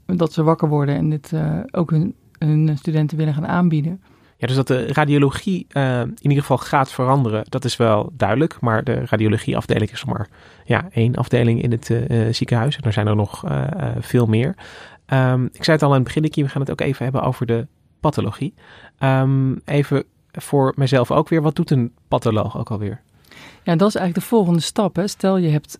[0.05, 1.31] dat ze wakker worden en dit
[1.71, 4.01] ook hun, hun studenten willen gaan aanbieden.
[4.37, 8.57] Ja, dus dat de radiologie uh, in ieder geval gaat veranderen, dat is wel duidelijk.
[8.59, 10.27] Maar de radiologieafdeling is maar
[10.65, 12.77] ja, één afdeling in het uh, ziekenhuis.
[12.77, 13.43] En er zijn er nog
[13.99, 14.55] veel meer.
[15.13, 17.45] Um, ik zei het al aan het begin, we gaan het ook even hebben over
[17.45, 17.67] de
[17.99, 18.53] pathologie.
[18.97, 23.01] Ehm, even voor mezelf ook weer, wat doet een patholoog ook alweer?
[23.63, 24.95] Ja, dat is eigenlijk de volgende stap.
[24.95, 25.07] Hè.
[25.07, 25.77] Stel je hebt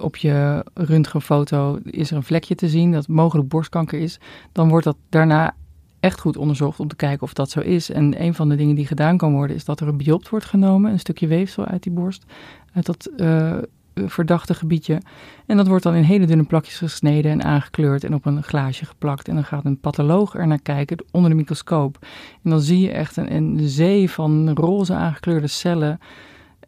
[0.00, 4.20] op je röntgenfoto is er een vlekje te zien dat mogelijk borstkanker is.
[4.52, 5.54] Dan wordt dat daarna
[6.00, 7.90] echt goed onderzocht om te kijken of dat zo is.
[7.90, 10.44] En een van de dingen die gedaan kan worden is dat er een biopt wordt
[10.44, 12.24] genomen, een stukje weefsel uit die borst,
[12.74, 13.58] uit dat uh,
[13.94, 15.00] verdachte gebiedje.
[15.46, 18.84] En dat wordt dan in hele dunne plakjes gesneden en aangekleurd en op een glaasje
[18.84, 19.28] geplakt.
[19.28, 21.98] En dan gaat een patholoog er naar kijken onder de microscoop.
[22.42, 25.98] En dan zie je echt een, een zee van roze aangekleurde cellen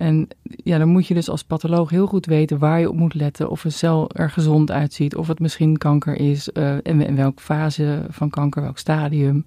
[0.03, 3.15] en ja, dan moet je dus als patholoog heel goed weten waar je op moet
[3.15, 3.51] letten.
[3.51, 7.43] Of een cel er gezond uitziet, of het misschien kanker is, uh, en in welke
[7.43, 9.45] fase van kanker, welk stadium.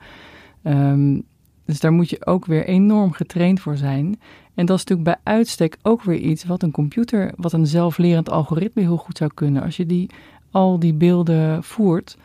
[0.63, 1.23] Um,
[1.65, 4.19] dus daar moet je ook weer enorm getraind voor zijn.
[4.53, 8.29] En dat is natuurlijk bij uitstek ook weer iets wat een computer, wat een zelflerend
[8.29, 9.63] algoritme heel goed zou kunnen.
[9.63, 10.09] Als je die,
[10.51, 12.17] al die beelden voert,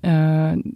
[0.00, 0.12] uh,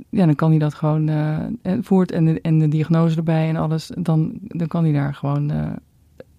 [0.09, 1.39] ja, dan kan hij dat gewoon uh,
[1.81, 3.91] voert en de, en de diagnose erbij en alles.
[3.99, 5.53] Dan, dan kan hij daar gewoon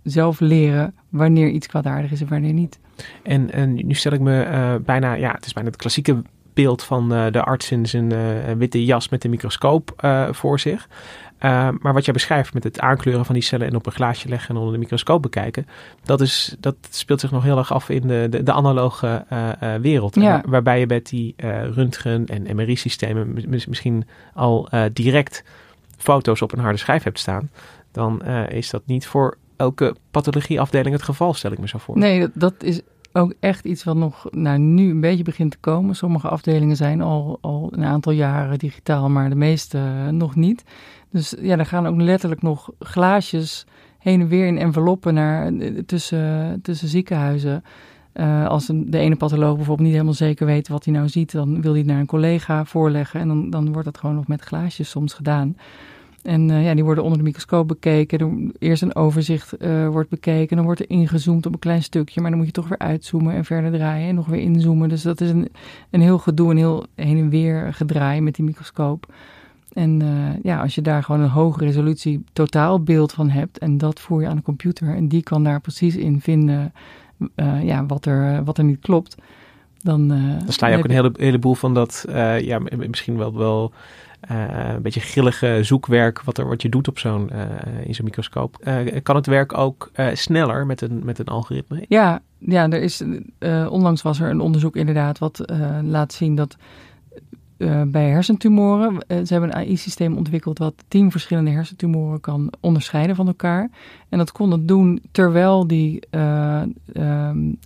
[0.04, 2.80] zelf leren wanneer iets kwaadaardig is en wanneer niet.
[3.24, 6.22] En, en nu stel ik me uh, bijna, ja, het is bijna het klassieke
[6.54, 8.20] beeld van uh, de arts in zijn uh,
[8.58, 9.94] witte jas met een microscoop
[10.32, 10.88] voor zich.
[11.80, 14.50] maar wat jij beschrijft met het aankleuren van die cellen en op een glaasje leggen
[14.50, 15.68] en onder de microscoop bekijken,
[16.04, 19.26] dat, is, dat speelt zich nog heel erg af in de, de, de analoge
[19.82, 20.16] wereld.
[20.16, 20.44] Ja.
[20.46, 21.36] waarbij je met die
[21.74, 25.44] röntgen- en MRI-systemen misschien al direct
[25.98, 27.50] foto's op een harde schijf hebt staan.
[27.92, 31.98] Dan is dat niet voor elke pathologieafdeling het geval, stel ik me zo voor.
[31.98, 35.96] Nee, dat, is ook echt iets wat nog nou, nu een beetje begint te komen.
[35.96, 40.64] Sommige afdelingen zijn al, al een aantal jaren digitaal, maar de meeste uh, nog niet.
[41.10, 43.66] Dus ja, er gaan ook letterlijk nog glaasjes
[44.00, 45.52] heen en weer in enveloppen naar,
[45.86, 47.64] tussen, tussen ziekenhuizen.
[48.14, 51.62] Uh, als de ene patholoog bijvoorbeeld niet helemaal zeker weet wat hij nou ziet, dan
[51.62, 53.20] wil hij het naar een collega voorleggen.
[53.20, 55.56] En dan, dan wordt dat gewoon nog met glaasjes soms gedaan.
[56.24, 58.20] En uh, ja, die worden onder de microscoop bekeken.
[58.20, 60.56] Er, eerst een overzicht uh, wordt bekeken.
[60.56, 62.22] Dan wordt er ingezoomd op een klein stukje.
[62.22, 64.10] Maar dan moet je toch weer uitzoomen en verder draaien.
[64.10, 64.90] En nog weer inzoomen.
[64.90, 65.50] Dus dat is een,
[65.90, 69.14] een heel gedoe, een heel heen en weer gedraai met die microscoop.
[69.74, 73.58] En uh, ja, als je daar gewoon een hoge resolutie totaalbeeld van hebt.
[73.58, 74.96] En dat voer je aan de computer.
[74.96, 76.74] En die kan daar precies in vinden
[77.64, 79.16] ja, wat, er, wat er niet klopt.
[79.84, 82.06] Dan, dan sla je ook een hele, heleboel van dat,
[82.40, 83.72] ja, misschien wel, wel
[84.22, 88.72] een beetje grillige zoekwerk wat, er, wat je doet op zo'n, uh, in zo'n microscoop.
[89.04, 91.86] Kan het werk ook sneller met een, met een algoritme?
[91.88, 93.04] Ja, ja er is,
[93.70, 95.46] onlangs was er een onderzoek inderdaad wat
[95.84, 96.56] laat zien dat
[97.88, 103.70] bij hersentumoren, ze hebben een AI-systeem ontwikkeld wat tien verschillende hersentumoren kan onderscheiden van elkaar.
[104.10, 106.00] En dat kon het doen terwijl die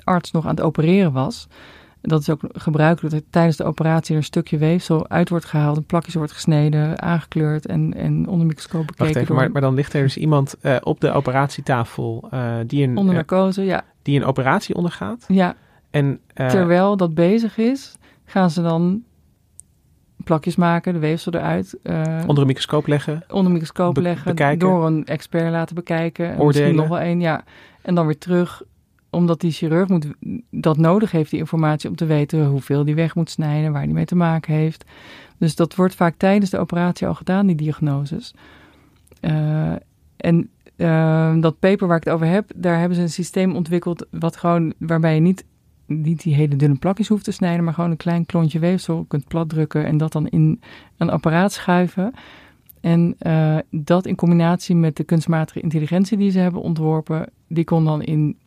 [0.03, 1.47] arts nog aan het opereren was
[2.07, 5.77] dat is ook gebruikelijk dat tijdens de operatie er een stukje weefsel uit wordt gehaald,
[5.77, 9.05] een plakje wordt gesneden, aangekleurd en, en onder microscoop bekeken.
[9.05, 12.87] Wacht even, maar, maar, dan ligt er dus iemand uh, op de operatietafel uh, die
[12.87, 13.83] een onder narcose, ja.
[14.01, 15.25] die een operatie ondergaat.
[15.27, 15.55] Ja.
[15.89, 19.03] En uh, terwijl dat bezig is, gaan ze dan
[20.23, 21.77] plakjes maken, de weefsel eruit.
[22.27, 23.23] onder een microscoop leggen.
[23.27, 24.59] Onder een microscoop be leggen, bekijken.
[24.59, 26.25] door een expert laten bekijken.
[26.25, 26.47] Oordelen.
[26.47, 27.43] Misschien nog wel één, ja.
[27.81, 28.63] En dan weer terug
[29.15, 30.07] omdat die chirurg moet,
[30.49, 33.93] dat nodig heeft, die informatie, om te weten hoeveel die weg moet snijden, waar die
[33.93, 34.85] mee te maken heeft.
[35.37, 38.33] Dus dat wordt vaak tijdens de operatie al gedaan, die diagnoses.
[39.21, 39.73] Uh,
[40.17, 44.05] en uh, dat paper waar ik het over heb, daar hebben ze een systeem ontwikkeld
[44.11, 45.45] wat gewoon, waarbij je niet,
[45.87, 49.85] die hele dunne plakjes hoeft te snijden, maar gewoon een klein klontje weefsel kunt platdrukken
[49.85, 50.61] en dat dan in
[50.97, 52.13] een apparaat schuiven.
[52.81, 57.85] En uh, dat in combinatie met de kunstmatige intelligentie die ze hebben ontworpen, die kon
[57.85, 58.37] dan in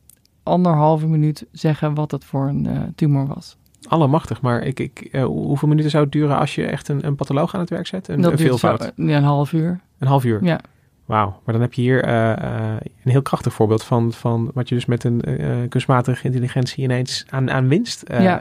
[0.49, 3.57] anderhalve minuut zeggen wat het voor een uh, tumor was.
[3.89, 7.15] Allemachtig, maar ik, ik, uh, hoeveel minuten zou het duren als je echt een, een
[7.15, 8.09] patholoog aan het werk zet?
[8.09, 8.83] Een, dat een veelvoud?
[8.83, 9.81] Zo, ja, een half uur.
[9.99, 10.45] Een half uur?
[10.45, 10.61] Ja.
[11.05, 14.75] Wauw, maar dan heb je hier uh, een heel krachtig voorbeeld van, van wat je
[14.75, 15.23] dus met een
[15.69, 18.37] kunstmatige intelligentie ineens aan, aan winst ja.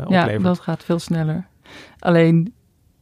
[0.00, 0.30] oplevert.
[0.30, 1.46] Ja, dat gaat veel sneller.
[1.98, 2.54] Alleen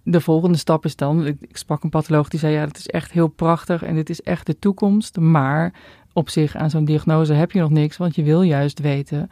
[0.02, 2.86] de volgende stap is dan, ik, ik sprak een patholoog die zei ja, het is
[2.86, 5.72] echt heel prachtig en dit is echt de toekomst, maar
[6.18, 9.30] op zich aan zo'n diagnose heb je nog niks, want je wil juist weten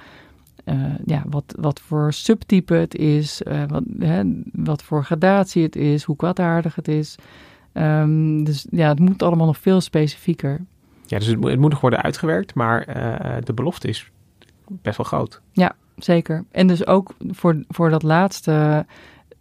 [0.65, 4.23] uh, ja, wat, wat voor subtype het is, uh, wat, hè,
[4.53, 7.17] wat voor gradatie het is, hoe kwaadaardig het is.
[7.73, 10.61] Um, dus ja, het moet allemaal nog veel specifieker.
[11.07, 14.11] Ja, dus het, het moet nog worden uitgewerkt, maar uh, de belofte is
[14.69, 15.41] best wel groot.
[15.53, 16.45] Ja, zeker.
[16.51, 18.87] En dus ook voor, voor dat laatste,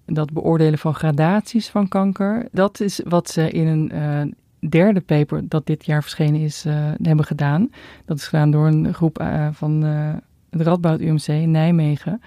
[0.06, 4.36] dat beoordelen van gradaties van kanker, dat is wat ze in een
[4.70, 7.70] derde paper dat dit jaar verschenen is, uh, hebben gedaan.
[8.06, 10.14] Dat is gedaan door een groep uh, van uh,
[10.50, 12.22] het Radboud UMC in Nijmegen.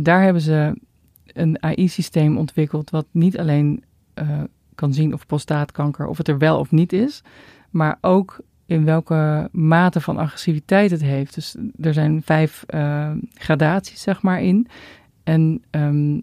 [0.00, 0.80] daar hebben ze
[1.24, 3.82] een AI-systeem ontwikkeld wat niet alleen
[4.74, 7.22] kan zien of prostaatkanker, of het er wel of niet is.
[7.70, 11.34] Maar ook in welke mate van agressiviteit het heeft.
[11.34, 12.64] Dus er zijn vijf
[13.34, 14.66] gradaties, zeg maar, in.
[15.24, 16.22] En um,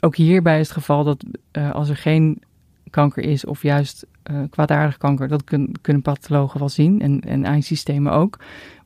[0.00, 1.24] ook hierbij is het geval dat
[1.72, 2.42] als er geen
[2.90, 7.44] kanker is, of juist uh, kwaadaardig kanker, dat kun, kunnen pathologen wel zien en, en
[7.44, 8.38] eindsystemen ook.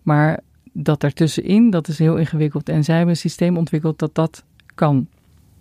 [0.02, 0.40] Maar
[0.72, 2.68] dat daartussenin, dat is heel ingewikkeld.
[2.68, 5.08] En zij hebben een systeem ontwikkeld dat dat kan.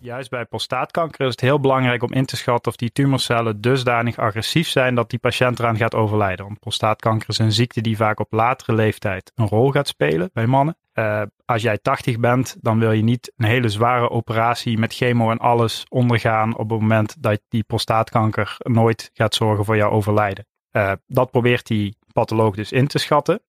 [0.08, 4.18] Juist bij prostaatkanker is het heel belangrijk om in te schatten of die tumorcellen dusdanig
[4.18, 6.46] agressief zijn dat die patiënt eraan gaat overlijden.
[6.46, 10.46] Want prostaatkanker is een ziekte die vaak op latere leeftijd een rol gaat spelen bij
[10.46, 10.78] mannen.
[10.94, 15.32] Uh, als jij 80 bent, dan wil je niet een hele zware operatie met chemo
[15.32, 20.46] en alles ondergaan op het moment dat die prostaatkanker nooit gaat zorgen voor jouw overlijden.
[20.72, 23.42] Uh, dat probeert die patholoog dus in te schatten.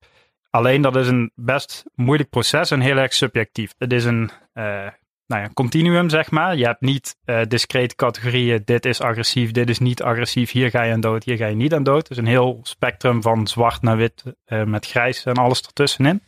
[0.51, 3.75] Alleen dat is een best moeilijk proces en heel erg subjectief.
[3.79, 4.87] Het is een uh,
[5.29, 6.57] nou ja, continuum, zeg maar.
[6.57, 8.63] Je hebt niet uh, discrete categorieën.
[8.65, 10.51] Dit is agressief, dit is niet agressief.
[10.51, 12.09] Hier ga je aan dood, hier ga je niet aan dood.
[12.09, 16.21] Dus een heel spectrum van zwart naar wit uh, met grijs en alles ertussenin.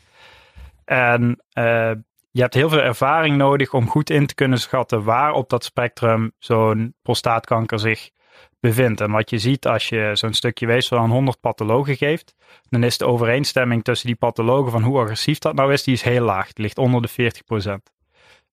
[0.84, 1.90] En uh,
[2.30, 5.64] je hebt heel veel ervaring nodig om goed in te kunnen schatten waar op dat
[5.64, 8.10] spectrum zo'n prostaatkanker zich
[8.60, 9.00] bevindt.
[9.00, 12.34] En wat je ziet als je zo'n stukje weefsel aan 100 pathologen geeft,
[12.68, 16.02] dan is de overeenstemming tussen die pathologen van hoe agressief dat nou is, die is
[16.02, 16.52] heel laag.
[16.52, 17.32] Die ligt onder de
[17.90, 17.99] 40%.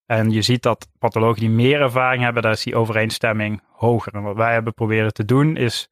[0.08, 4.14] En je ziet dat pathologen die meer ervaring hebben, daar is die overeenstemming hoger.
[4.14, 5.90] En wat wij hebben proberen te doen is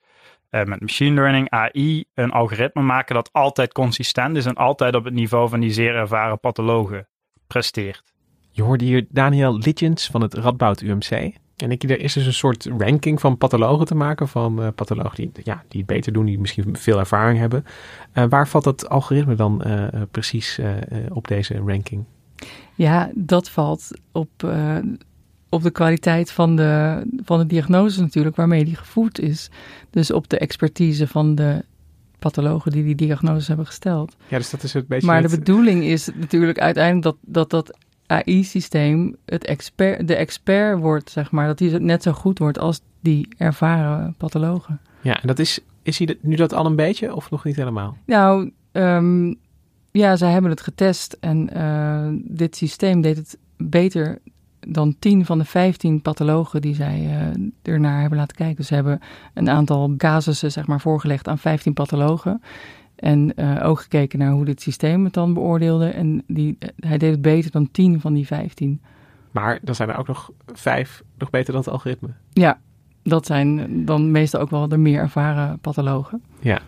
[0.52, 5.04] uh, met machine learning, AI, een algoritme maken dat altijd consistent is en altijd op
[5.04, 7.08] het niveau van die zeer ervaren pathologen
[7.48, 8.04] presteert.
[8.50, 11.34] Je hoorde hier Daniel Litjens van het Radboud UMC.
[11.56, 15.16] En ik, er is dus een soort ranking van pathologen te maken, van uh, pathologen
[15.16, 17.66] die, ja, die het beter doen, die misschien veel ervaring hebben.
[18.14, 19.64] Uh, waar valt dat algoritme dan
[20.12, 20.60] precies
[21.10, 22.06] op deze ranking?
[22.76, 24.78] Ja, dat valt op, uh,
[25.50, 29.50] op de kwaliteit van de, van de diagnose natuurlijk, waarmee die gevoed is.
[29.90, 31.64] Dus op de expertise van de
[32.20, 34.16] pathologen die die diagnose hebben gesteld.
[34.28, 35.08] Ja, dus dat is het beetje.
[35.08, 41.10] Maar de bedoeling is natuurlijk uiteindelijk dat dat, dat AI-systeem het expert, de expert wordt,
[41.10, 41.48] zeg maar.
[41.48, 44.80] Dat hij net zo goed wordt als die ervaren pathologen.
[45.02, 47.98] Ja, en dat is, is hij nu dat al een beetje of nog niet helemaal?
[48.06, 49.36] Nou, um,
[49.98, 54.20] ja, zij hebben het getest en uh, dit systeem deed het beter
[54.60, 58.56] dan 10 van de 15 pathologen die zij uh, ernaar hebben laten kijken.
[58.56, 59.00] Dus ze hebben
[59.34, 62.42] een aantal casussen zeg maar, voorgelegd aan 15 pathologen.
[62.96, 65.90] En uh, ook gekeken naar hoe dit systeem het dan beoordeelde.
[65.90, 68.82] En die, hij deed het beter dan 10 van die 15.
[69.32, 72.10] Maar dan zijn er ook nog vijf nog beter dan het algoritme.
[72.32, 72.60] Ja,
[73.04, 76.24] dat zijn dan meestal ook wel de meer ervaren pathologen.
[76.40, 76.62] Ja.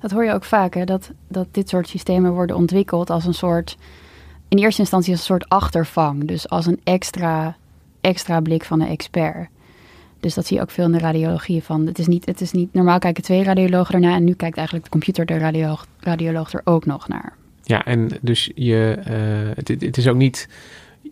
[0.00, 0.84] Dat hoor je ook vaak, hè?
[0.84, 3.76] Dat, dat dit soort systemen worden ontwikkeld als een soort,
[4.48, 6.28] in eerste instantie als een soort achtervang.
[6.28, 7.56] Dus als een extra,
[8.00, 9.48] extra blik van een expert.
[10.20, 11.86] Dus dat zie je ook veel in de radiologie van.
[11.86, 14.86] Het is niet, het is niet normaal kijken twee radiologen ernaar en nu kijkt eigenlijk
[14.86, 17.36] de computer de radioloog, radioloog er ook nog naar.
[17.62, 20.48] Ja, en dus je, uh, het, het is ook niet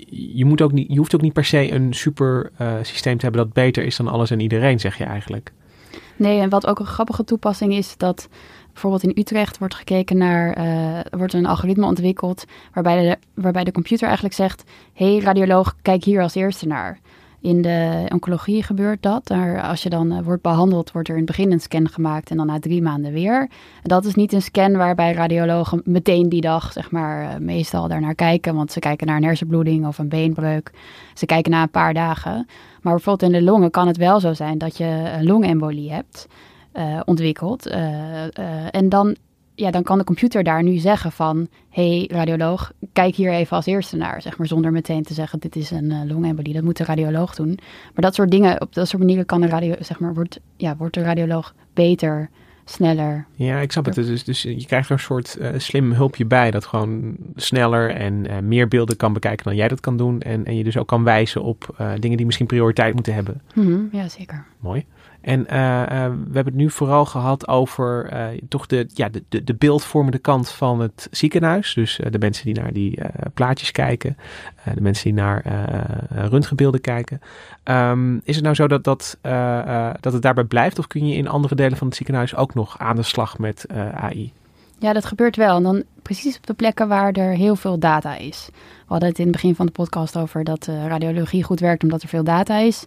[0.08, 3.24] je, moet ook niet, je hoeft ook niet per se een super uh, systeem te
[3.24, 5.52] hebben dat beter is dan alles en iedereen, zeg je eigenlijk.
[6.16, 8.28] Nee, en wat ook een grappige toepassing is, dat
[8.76, 13.72] bijvoorbeeld in Utrecht wordt gekeken naar, uh, wordt een algoritme ontwikkeld waarbij de, waarbij de
[13.72, 16.98] computer eigenlijk zegt, hey radioloog, kijk hier als eerste naar.
[17.40, 19.26] In de oncologie gebeurt dat.
[19.26, 22.30] Daar, als je dan uh, wordt behandeld, wordt er in het begin een scan gemaakt
[22.30, 23.48] en dan na drie maanden weer.
[23.82, 28.14] Dat is niet een scan waarbij radiologen meteen die dag, zeg maar, uh, meestal daarnaar
[28.14, 28.54] kijken.
[28.54, 30.70] Want ze kijken naar een hersenbloeding of een beenbreuk.
[31.14, 32.46] Ze kijken na een paar dagen.
[32.82, 36.26] Maar bijvoorbeeld in de longen kan het wel zo zijn dat je een longembolie hebt
[36.78, 37.66] uh, ontwikkeld.
[38.70, 39.16] en dan
[39.56, 41.48] ja, dan kan de computer daar nu zeggen van...
[41.70, 44.22] hey, radioloog, kijk hier even als eerste naar.
[44.22, 46.52] Zeg maar, zonder meteen te zeggen, dit is een longembolie.
[46.52, 47.58] Dat moet de radioloog doen.
[47.94, 50.76] Maar dat soort dingen, op dat soort manieren kan de radio, zeg maar, wordt, ja,
[50.76, 52.30] wordt de radioloog beter,
[52.64, 53.26] sneller.
[53.34, 53.94] Ja, ik snap het.
[53.94, 56.50] Dus, dus je krijgt er een soort uh, slim hulpje bij...
[56.50, 60.20] dat gewoon sneller en uh, meer beelden kan bekijken dan jij dat kan doen.
[60.20, 63.40] En, en je dus ook kan wijzen op dingen die misschien prioriteit moeten hebben.
[63.54, 64.44] Mm -hmm, ja, zeker.
[64.60, 64.84] Mooi.
[65.26, 65.86] En uh, uh,
[66.28, 70.18] we hebben het nu vooral gehad over uh, toch de, ja, de, de, de beeldvormende
[70.18, 71.74] kant van het ziekenhuis.
[71.74, 72.98] Dus de mensen die naar die
[73.34, 74.16] plaatjes kijken,
[74.74, 75.44] de mensen die naar
[76.10, 77.20] röntgenbeelden kijken.
[77.64, 79.18] Um, is het nou zo dat, dat,
[80.00, 82.78] dat het daarbij blijft of kun je in andere delen van het ziekenhuis ook nog
[82.78, 84.32] aan de slag met AI?
[84.78, 85.56] Ja, dat gebeurt wel.
[85.56, 88.48] En dan precies op de plekken waar er heel veel data is.
[88.52, 92.02] We hadden het in het begin van de podcast over dat radiologie goed werkt omdat
[92.02, 92.84] er veel data is.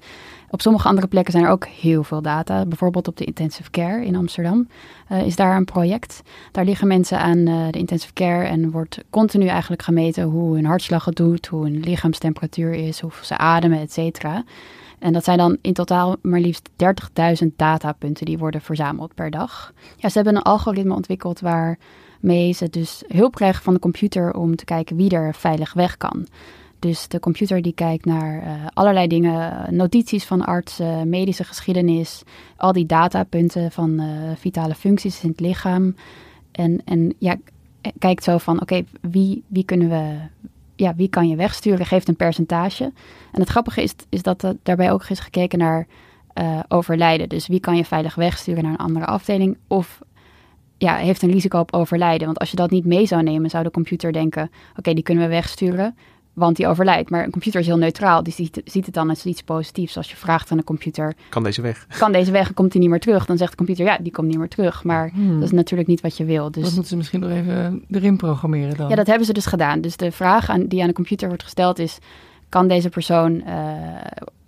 [0.51, 2.65] Op sommige andere plekken zijn er ook heel veel data.
[2.65, 4.67] Bijvoorbeeld op de intensive care in Amsterdam
[5.11, 6.21] uh, is daar een project.
[6.51, 10.65] Daar liggen mensen aan uh, de intensive care en wordt continu eigenlijk gemeten hoe hun
[10.65, 14.43] hartslag het doet, hoe hun lichaamstemperatuur is, hoe ze ademen, et cetera.
[14.99, 16.69] En dat zijn dan in totaal maar liefst
[17.43, 19.73] 30.000 datapunten die worden verzameld per dag.
[19.95, 24.55] Ja, ze hebben een algoritme ontwikkeld waarmee ze dus hulp krijgen van de computer om
[24.55, 26.27] te kijken wie er veilig weg kan.
[26.79, 32.23] Dus de computer die kijkt naar uh, allerlei dingen, notities van artsen, medische geschiedenis,
[32.57, 35.95] al die datapunten van uh, vitale functies in het lichaam.
[36.51, 37.35] En, en ja,
[37.99, 40.17] kijkt zo van, oké, wie, wie kunnen we,
[40.75, 41.85] ja, wie kan je wegsturen?
[41.85, 42.83] Geeft een percentage.
[43.31, 45.87] En het grappige is, is dat er daarbij ook is gekeken naar
[46.67, 47.29] overlijden.
[47.29, 49.57] Dus wie kan je veilig wegsturen naar een andere afdeling?
[49.67, 50.01] Of
[50.77, 52.25] ja, heeft een risico op overlijden.
[52.25, 55.23] Want als je dat niet mee zou nemen, zou de computer denken: oké, die kunnen
[55.23, 55.95] we wegsturen
[56.39, 57.09] want die overlijdt.
[57.09, 58.23] Maar een computer is heel neutraal.
[58.23, 59.97] Die ziet, ziet het dan als iets positiefs.
[59.97, 61.13] Als je vraagt aan een computer...
[61.29, 61.87] Kan deze weg?
[61.97, 63.25] Kan deze weg en komt hij niet meer terug?
[63.25, 64.83] Dan zegt de computer, ja, die komt niet meer terug.
[64.83, 65.33] Maar hmm.
[65.33, 66.51] dat is natuurlijk niet wat je wil.
[66.51, 66.63] Dus...
[66.63, 68.89] Dat moeten ze misschien nog even erin programmeren dan.
[68.89, 69.81] Ja, dat hebben ze dus gedaan.
[69.81, 71.97] Dus de vraag aan, die aan de computer wordt gesteld is...
[72.49, 73.53] Kan deze persoon uh,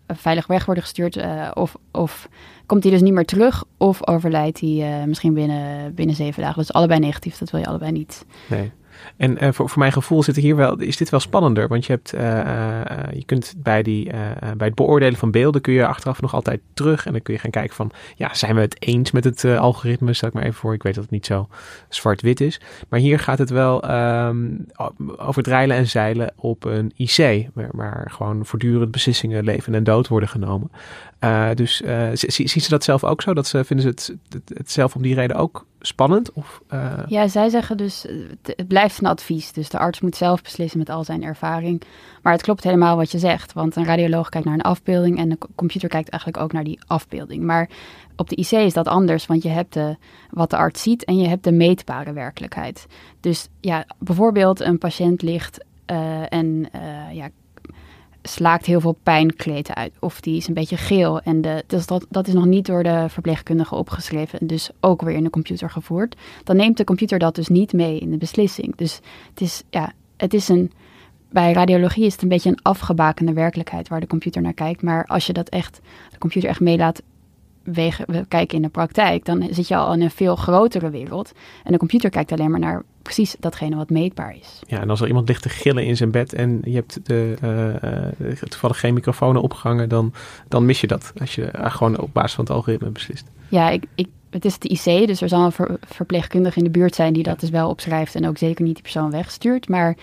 [0.07, 1.15] veilig weg worden gestuurd?
[1.15, 2.29] Uh, of, of
[2.65, 3.63] komt hij dus niet meer terug?
[3.77, 6.57] Of overlijdt hij uh, misschien binnen, binnen zeven dagen?
[6.57, 8.25] Dus allebei negatief, dat wil je allebei niet.
[8.49, 8.71] Nee.
[9.17, 11.67] En uh, voor, voor mijn gevoel zit hier wel, is dit wel spannender.
[11.67, 12.81] Want je, hebt, uh, uh,
[13.13, 14.09] je kunt bij, die,
[14.57, 17.05] bij het beoordelen van beelden kun je achteraf nog altijd terug.
[17.05, 20.13] En dan kun je gaan kijken van, ja, zijn we het eens met het algoritme?
[20.13, 20.73] Stel ik maar even voor.
[20.73, 21.47] Ik weet dat het niet zo
[21.89, 22.61] zwart-wit is.
[22.89, 24.65] Maar hier gaat het wel um,
[25.17, 27.47] over dreilen en zeilen op een IC.
[27.53, 30.71] Waar, waar gewoon voortdurend beslissingen leven en dood worden genomen.
[31.53, 31.81] Dus
[32.15, 33.33] zien ze dat zelf ook zo?
[33.33, 36.33] Dat ze, vinden ze het, het, zelf om die reden ook spannend?
[36.33, 36.93] Of, uh...
[37.07, 38.05] Ja, zij zeggen dus,
[38.41, 39.51] het blijft een advies.
[39.51, 41.81] Dus de arts moet zelf beslissen met al zijn ervaring.
[42.21, 43.53] Maar het klopt helemaal wat je zegt.
[43.53, 46.79] Want een radioloog kijkt naar een afbeelding en de computer kijkt eigenlijk ook naar die
[46.87, 47.43] afbeelding.
[47.43, 47.69] Maar
[48.15, 49.95] op de IC is dat anders, want je hebt de,
[50.29, 52.87] wat de arts ziet en je hebt de meetbare werkelijkheid.
[53.19, 55.65] Dus ja, bijvoorbeeld een patiënt ligt
[56.29, 56.69] en
[57.11, 57.29] ja,
[58.21, 59.93] slaakt heel veel pijnkleten uit.
[59.99, 61.19] Of die is een beetje geel.
[61.21, 64.47] En de, dus dat, dat is nog niet door de verpleegkundige opgeschreven.
[64.47, 66.15] Dus ook weer in de computer gevoerd.
[66.43, 68.75] Dan neemt de computer dat dus niet mee in de beslissing.
[68.75, 68.99] Dus
[69.29, 70.71] het is, ja, het is een.
[71.29, 74.81] Bij radiologie is het een beetje een afgebakende werkelijkheid waar de computer naar kijkt.
[74.81, 75.79] Maar als je dat echt,
[76.11, 77.01] de computer echt mee laat
[78.27, 81.31] kijken in de praktijk, dan zit je al in een veel grotere wereld.
[81.63, 84.59] En de computer kijkt alleen maar naar precies datgene wat meetbaar is.
[84.67, 87.35] Ja, en als er iemand ligt te gillen in zijn bed en je hebt de,
[88.19, 90.13] uh, toevallig geen microfoon opgehangen, dan,
[90.47, 91.13] dan mis je dat.
[91.19, 93.25] Als je uh, gewoon op basis van het algoritme beslist.
[93.49, 96.69] Ja, ik, ik, het is de IC, dus er zal een ver, verpleegkundige in de
[96.69, 99.69] buurt zijn die dat dus wel opschrijft en ook zeker niet die persoon wegstuurt.
[99.69, 99.95] Maar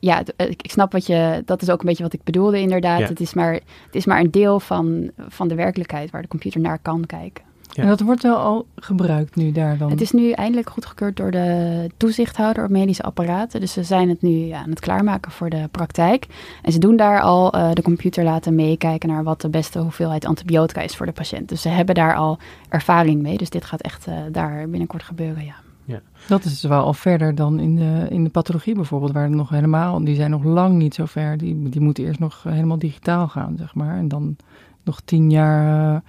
[0.00, 3.08] ja, ik, snap wat je, dat is ook een beetje wat ik bedoelde inderdaad.
[3.08, 6.60] Het, is maar, het is maar een deel van, van de werkelijkheid waar de computer
[6.60, 7.44] naar kan kijken.
[7.74, 7.82] Ja.
[7.82, 9.90] En dat wordt wel al gebruikt nu daar dan?
[9.90, 13.60] Het is nu eindelijk goedgekeurd door de toezichthouder op medische apparaten.
[13.60, 16.26] Dus ze zijn het nu ja, aan het klaarmaken voor de praktijk.
[16.62, 20.24] En ze doen daar al uh, de computer laten meekijken naar wat de beste hoeveelheid
[20.24, 21.48] antibiotica is voor de patiënt.
[21.48, 23.36] Dus ze hebben daar al ervaring mee.
[23.36, 25.54] Dus dit gaat echt uh, daar binnenkort gebeuren, ja.
[25.84, 26.00] Ja.
[26.28, 30.04] Dat is wel al verder dan in de, in de pathologie bijvoorbeeld, waar nog helemaal,
[30.04, 31.38] die zijn nog lang niet zo ver.
[31.38, 33.96] Die, die moeten eerst nog helemaal digitaal gaan, zeg maar.
[33.96, 34.36] En dan
[34.84, 36.00] nog tien jaar uh,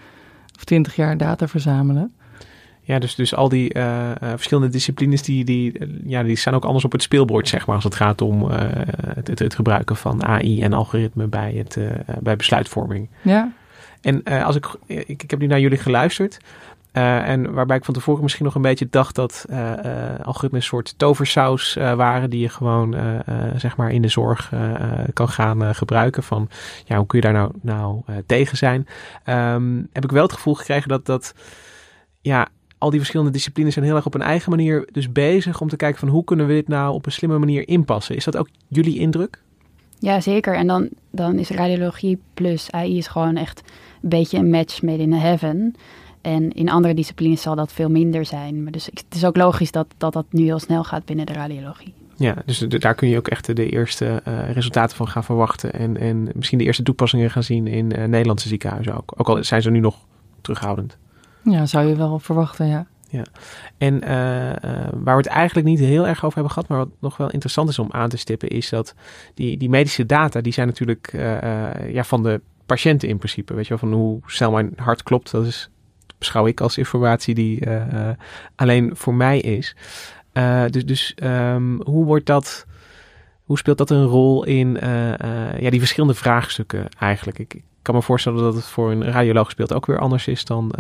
[0.56, 2.14] of twintig jaar data verzamelen.
[2.86, 6.86] Ja, dus, dus al die uh, verschillende disciplines, die, die, ja, die staan ook anders
[6.86, 8.58] op het speelbord, zeg maar, als het gaat om uh,
[9.08, 11.78] het, het, het, gebruiken van AI en algoritme bij, het,
[12.20, 13.10] bij besluitvorming.
[13.22, 13.52] Ja.
[14.02, 16.40] En als ik, ik, ik heb nu naar jullie geluisterd.
[16.94, 20.62] Uh, en waarbij ik van tevoren misschien nog een beetje dacht dat uh, uh, algoritmes
[20.62, 22.96] een soort toversaus waren die je gewoon
[23.56, 24.52] zeg maar in de zorg
[25.14, 26.24] kan gaan gebruiken.
[26.24, 26.50] Van
[26.86, 28.88] ja, hoe kun je daar nou, nou tegen zijn?
[29.26, 31.34] Um, heb ik wel het gevoel gekregen dat dat
[32.22, 35.70] ja, al die verschillende disciplines zijn heel erg op een eigen manier dus bezig om
[35.70, 38.16] te kijken van hoe kunnen we dit nou op een slimme manier inpassen.
[38.16, 39.42] Is dat ook jullie indruk?
[40.00, 40.56] Ja, zeker.
[40.56, 43.62] En dan, dan is radiologie plus AI is gewoon echt
[44.02, 45.76] een beetje een match made in heaven.
[46.24, 48.64] En in andere disciplines zal dat veel minder zijn.
[48.64, 51.34] Maar dus het is ook logisch dat, dat dat nu heel snel gaat binnen de
[51.34, 51.94] radiologie.
[52.16, 55.74] Ja, dus daar kun je ook echt de eerste uh, resultaten van gaan verwachten.
[55.74, 59.14] En, en misschien de eerste toepassingen gaan zien in uh, Nederlandse ziekenhuizen ook.
[59.18, 59.98] Ook al zijn ze nu nog
[60.42, 60.98] terughoudend.
[61.44, 62.88] Ja, zou je wel verwachten, ja.
[63.10, 63.26] Ja,
[63.78, 64.10] en uh,
[64.94, 67.70] waar we het eigenlijk niet heel erg over hebben gehad, maar wat nog wel interessant
[67.70, 68.96] is om aan te stippen, is dat
[69.34, 71.12] die, die medische data, die zijn natuurlijk
[71.92, 73.54] ja, van de patiënten in principe.
[73.54, 75.70] Weet je wel, van hoe snel mijn hart klopt, dat is
[76.24, 78.10] beschouw ik als informatie die uh,
[78.56, 79.76] alleen voor mij is.
[80.34, 82.66] Uh, dus dus um, hoe wordt dat,
[83.44, 84.78] hoe speelt dat een rol in
[85.60, 87.40] ja, die verschillende vraagstukken eigenlijk?
[87.40, 90.72] Ik, kan me voorstellen dat het voor een radioloog speelt ook weer anders is dan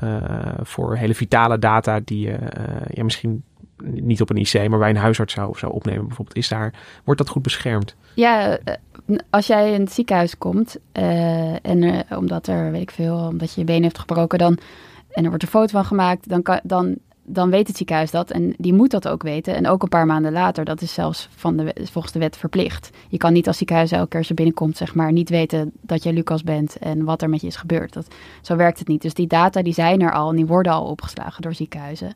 [0.61, 2.37] voor hele vitale data die je
[2.93, 3.43] ja, misschien
[3.83, 6.73] niet op een IC, maar bij een huisarts zou, zou opnemen bijvoorbeeld, is daar,
[7.03, 7.95] wordt dat goed beschermd?
[8.13, 8.75] Ja, eh,
[9.29, 13.53] als jij in het ziekenhuis komt eh, en eh, omdat er, weet ik veel, omdat
[13.53, 14.57] je je been heeft gebroken, dan
[15.13, 18.53] en er wordt een foto van gemaakt, dan, dan, dan weet het ziekenhuis dat en
[18.57, 19.55] die moet dat ook weten.
[19.55, 22.89] En ook een paar maanden later, dat is zelfs van de, volgens de wet verplicht.
[23.07, 26.13] Je kan niet als ziekenhuis elke keer je binnenkomt, zeg maar, niet weten dat jij
[26.13, 27.93] Lucas bent en wat er met je is gebeurd.
[27.93, 28.07] Dat,
[28.41, 29.01] zo werkt het niet.
[29.01, 32.13] Dus die data die zijn er al en die worden al opgeslagen door ziekenhuizen.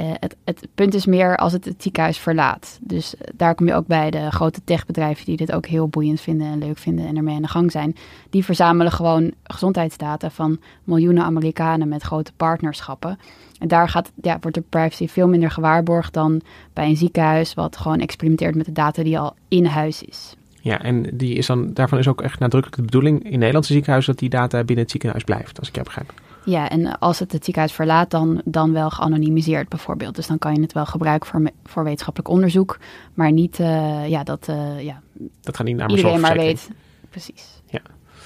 [0.00, 2.78] Uh, het, het, punt is meer als het het ziekenhuis verlaat.
[2.80, 6.20] Dus uh, daar kom je ook bij de grote techbedrijven die dit ook heel boeiend
[6.20, 7.96] vinden en leuk vinden en ermee aan de gang zijn.
[8.30, 13.18] Die verzamelen gewoon gezondheidsdata van miljoenen Amerikanen met grote partnerschappen.
[13.58, 16.40] En daar gaat, ja, wordt de privacy veel minder gewaarborgd dan
[16.72, 20.36] bij een ziekenhuis wat gewoon experimenteert met de data die al in huis is.
[20.60, 24.12] Ja, en die is dan, daarvan is ook echt nadrukkelijk de bedoeling in Nederlandse ziekenhuizen
[24.12, 26.12] dat die data binnen het ziekenhuis blijft, als ik jou begrijp.
[26.44, 30.14] Ja, en als het het ziekenhuis verlaat, dan, dan wel geanonimiseerd bijvoorbeeld.
[30.14, 32.78] Dus dan kan je het wel gebruiken voor, voor wetenschappelijk onderzoek,
[33.14, 35.02] maar niet uh, ja, dat, uh, ja,
[35.40, 36.70] dat gaat niet naar iedereen maar weet.
[37.10, 37.62] Precies.
[37.66, 37.80] Ja.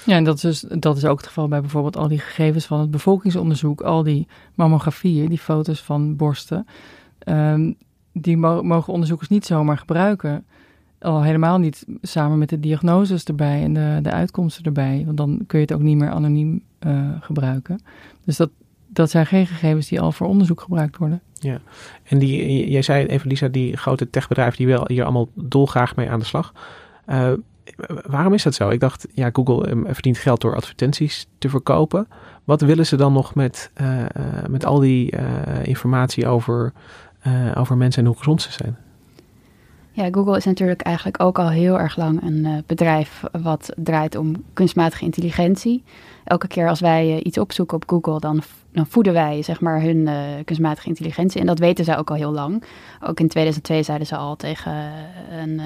[0.05, 2.65] Ja, en dat is, dus, dat is ook het geval bij bijvoorbeeld al die gegevens
[2.65, 6.67] van het bevolkingsonderzoek, al die mammografieën, die foto's van borsten.
[7.25, 7.75] Um,
[8.13, 10.45] die mo mogen onderzoekers niet zomaar gebruiken.
[10.99, 15.03] Al helemaal niet samen met de diagnoses erbij en de, de uitkomsten erbij.
[15.05, 17.79] Want dan kun je het ook niet meer anoniem uh, gebruiken.
[18.25, 18.49] Dus dat,
[18.87, 21.21] dat zijn geen gegevens die al voor onderzoek gebruikt worden.
[21.33, 21.59] Ja,
[22.03, 26.09] en die, jij zei even Lisa, die grote techbedrijven die wel hier allemaal dolgraag mee
[26.09, 26.53] aan de slag.
[27.07, 27.31] Uh,
[28.05, 28.69] waarom is dat zo?
[28.69, 32.07] Ik dacht, ja, Google um, verdient geld door advertenties te verkopen.
[32.43, 34.05] Wat willen ze dan nog met, uh,
[34.49, 35.13] met al die
[35.63, 36.73] informatie over,
[37.55, 38.77] over mensen en hoe gezond ze zijn?
[39.99, 44.15] Ja, Google is natuurlijk eigenlijk ook al heel erg lang een uh, bedrijf wat draait
[44.15, 45.83] om kunstmatige intelligentie.
[46.23, 48.41] Elke keer als wij uh, iets opzoeken op Google, dan,
[48.71, 50.13] dan voeden wij zeg maar hun uh,
[50.45, 51.41] kunstmatige intelligentie.
[51.41, 52.63] En dat weten zij ook al heel lang.
[53.01, 54.73] Ook in 2002 zeiden ze al tegen
[55.31, 55.61] een,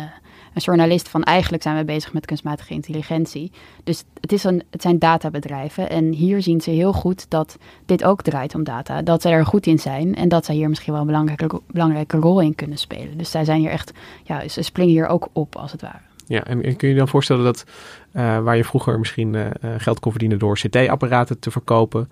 [0.54, 3.52] een journalist van eigenlijk zijn we bezig met kunstmatige intelligentie.
[3.84, 8.04] Dus het, is een, het zijn databedrijven en hier zien ze heel goed dat dit
[8.04, 9.02] ook draait om data.
[9.02, 12.18] Dat zij er goed in zijn en dat zij hier misschien wel een belangrijke, belangrijke
[12.18, 13.18] rol in kunnen spelen.
[13.18, 13.92] Dus zij zijn hier echt,
[14.24, 16.13] ja, ze springen hier ook op als het ware.
[16.28, 17.66] Ja, en, kun je je dan voorstellen dat
[18.14, 19.48] uh, waar je vroeger misschien uh,
[19.78, 22.10] geld kon verdienen door CT-apparaten te verkopen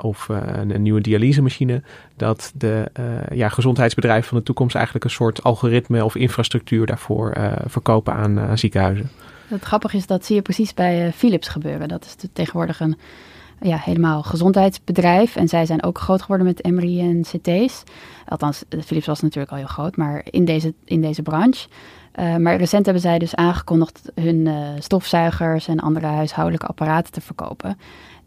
[0.00, 1.82] of een, een, nieuwe dialysemachine,
[2.16, 2.90] dat de
[3.32, 7.36] ja, gezondheidsbedrijven van de toekomst eigenlijk een soort algoritme of infrastructuur daarvoor
[7.66, 9.10] verkopen aan, aan, ziekenhuizen?
[9.46, 11.88] Het grappige is dat zie je precies bij Philips gebeuren.
[11.88, 12.96] Dat is tegenwoordig een
[13.60, 15.36] ja, helemaal gezondheidsbedrijf.
[15.36, 17.82] En zij zijn ook groot geworden met MRI en CT's.
[18.26, 21.68] Althans, Philips was natuurlijk al heel groot, maar in deze, in deze branche.
[22.16, 27.20] Uh, maar recent hebben zij dus aangekondigd hun uh, stofzuigers en andere huishoudelijke apparaten te
[27.20, 27.78] verkopen.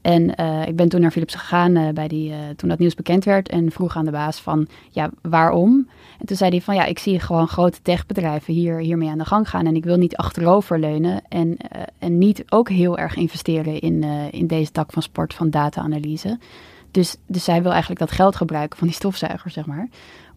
[0.02, 3.50] En uh, ik ben toen naar Philips gegaan bij die, toen dat nieuws bekend werd
[3.50, 5.88] en vroeg aan de baas van, ja, waarom?
[6.20, 9.26] En toen zei hij van, ja, ik zie gewoon grote techbedrijven hier, hiermee aan de
[9.26, 11.58] gang gaan en ik wil niet achteroverleunen en,
[12.00, 16.40] en niet ook heel erg investeren in, in deze tak van sport van data-analyse.
[16.92, 19.88] Dus, dus zij wil eigenlijk dat geld gebruiken van die stofzuigers, zeg maar,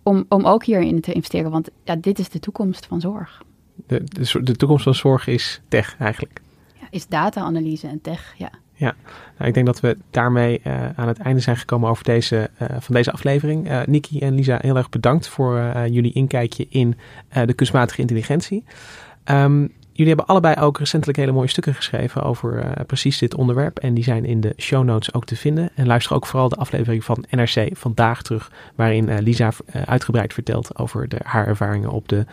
[0.05, 1.51] om, om ook hierin te investeren.
[1.51, 3.43] Want ja, dit is de toekomst van zorg.
[3.87, 6.41] De, de, de toekomst van zorg is tech eigenlijk.
[6.81, 8.51] Ja, is data-analyse en tech, ja.
[8.77, 8.95] Ja,
[9.37, 12.69] nou, ik denk dat we daarmee uh, aan het einde zijn gekomen over deze, uh,
[12.79, 13.71] van deze aflevering.
[13.71, 16.97] Uh, Nikki en Lisa, heel erg bedankt voor jullie inkijkje in
[17.45, 18.65] de kunstmatige intelligentie.
[19.25, 23.79] Um, Jullie hebben allebei ook recentelijk hele mooie stukken geschreven over uh, precies dit onderwerp.
[23.79, 25.71] En die zijn in de show notes ook te vinden.
[25.75, 28.51] En luister ook vooral de aflevering van NRC vandaag terug.
[28.75, 32.25] Waarin uh, Lisa uh, uitgebreid vertelt over haar ervaringen op de,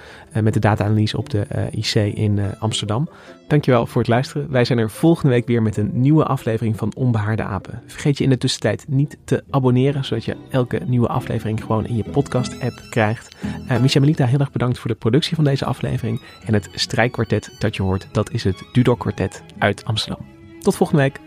[0.41, 3.09] met de data-analyse op de IC in Amsterdam.
[3.47, 4.51] Dankjewel voor het luisteren.
[4.51, 7.82] Wij zijn er volgende week weer met een nieuwe aflevering van Onbehaarde Apen.
[7.88, 10.05] Vergeet je in de tussentijd niet te abonneren.
[10.05, 13.36] Zodat je elke nieuwe aflevering gewoon in je podcast-app krijgt.
[13.82, 16.22] Micha Melita, heel erg bedankt voor de productie van deze aflevering.
[16.45, 20.26] En het strijkkwartet dat je hoort, dat is het Dudok Quartet uit Amsterdam.
[20.60, 21.20] Tot volgende week.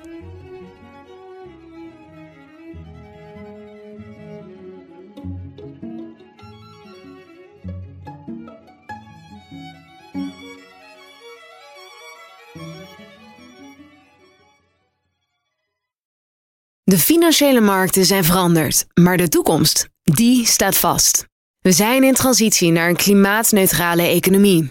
[16.85, 21.27] De financiële markten zijn veranderd, maar de toekomst, die staat vast.
[21.61, 24.71] We zijn in transitie naar een klimaatneutrale economie.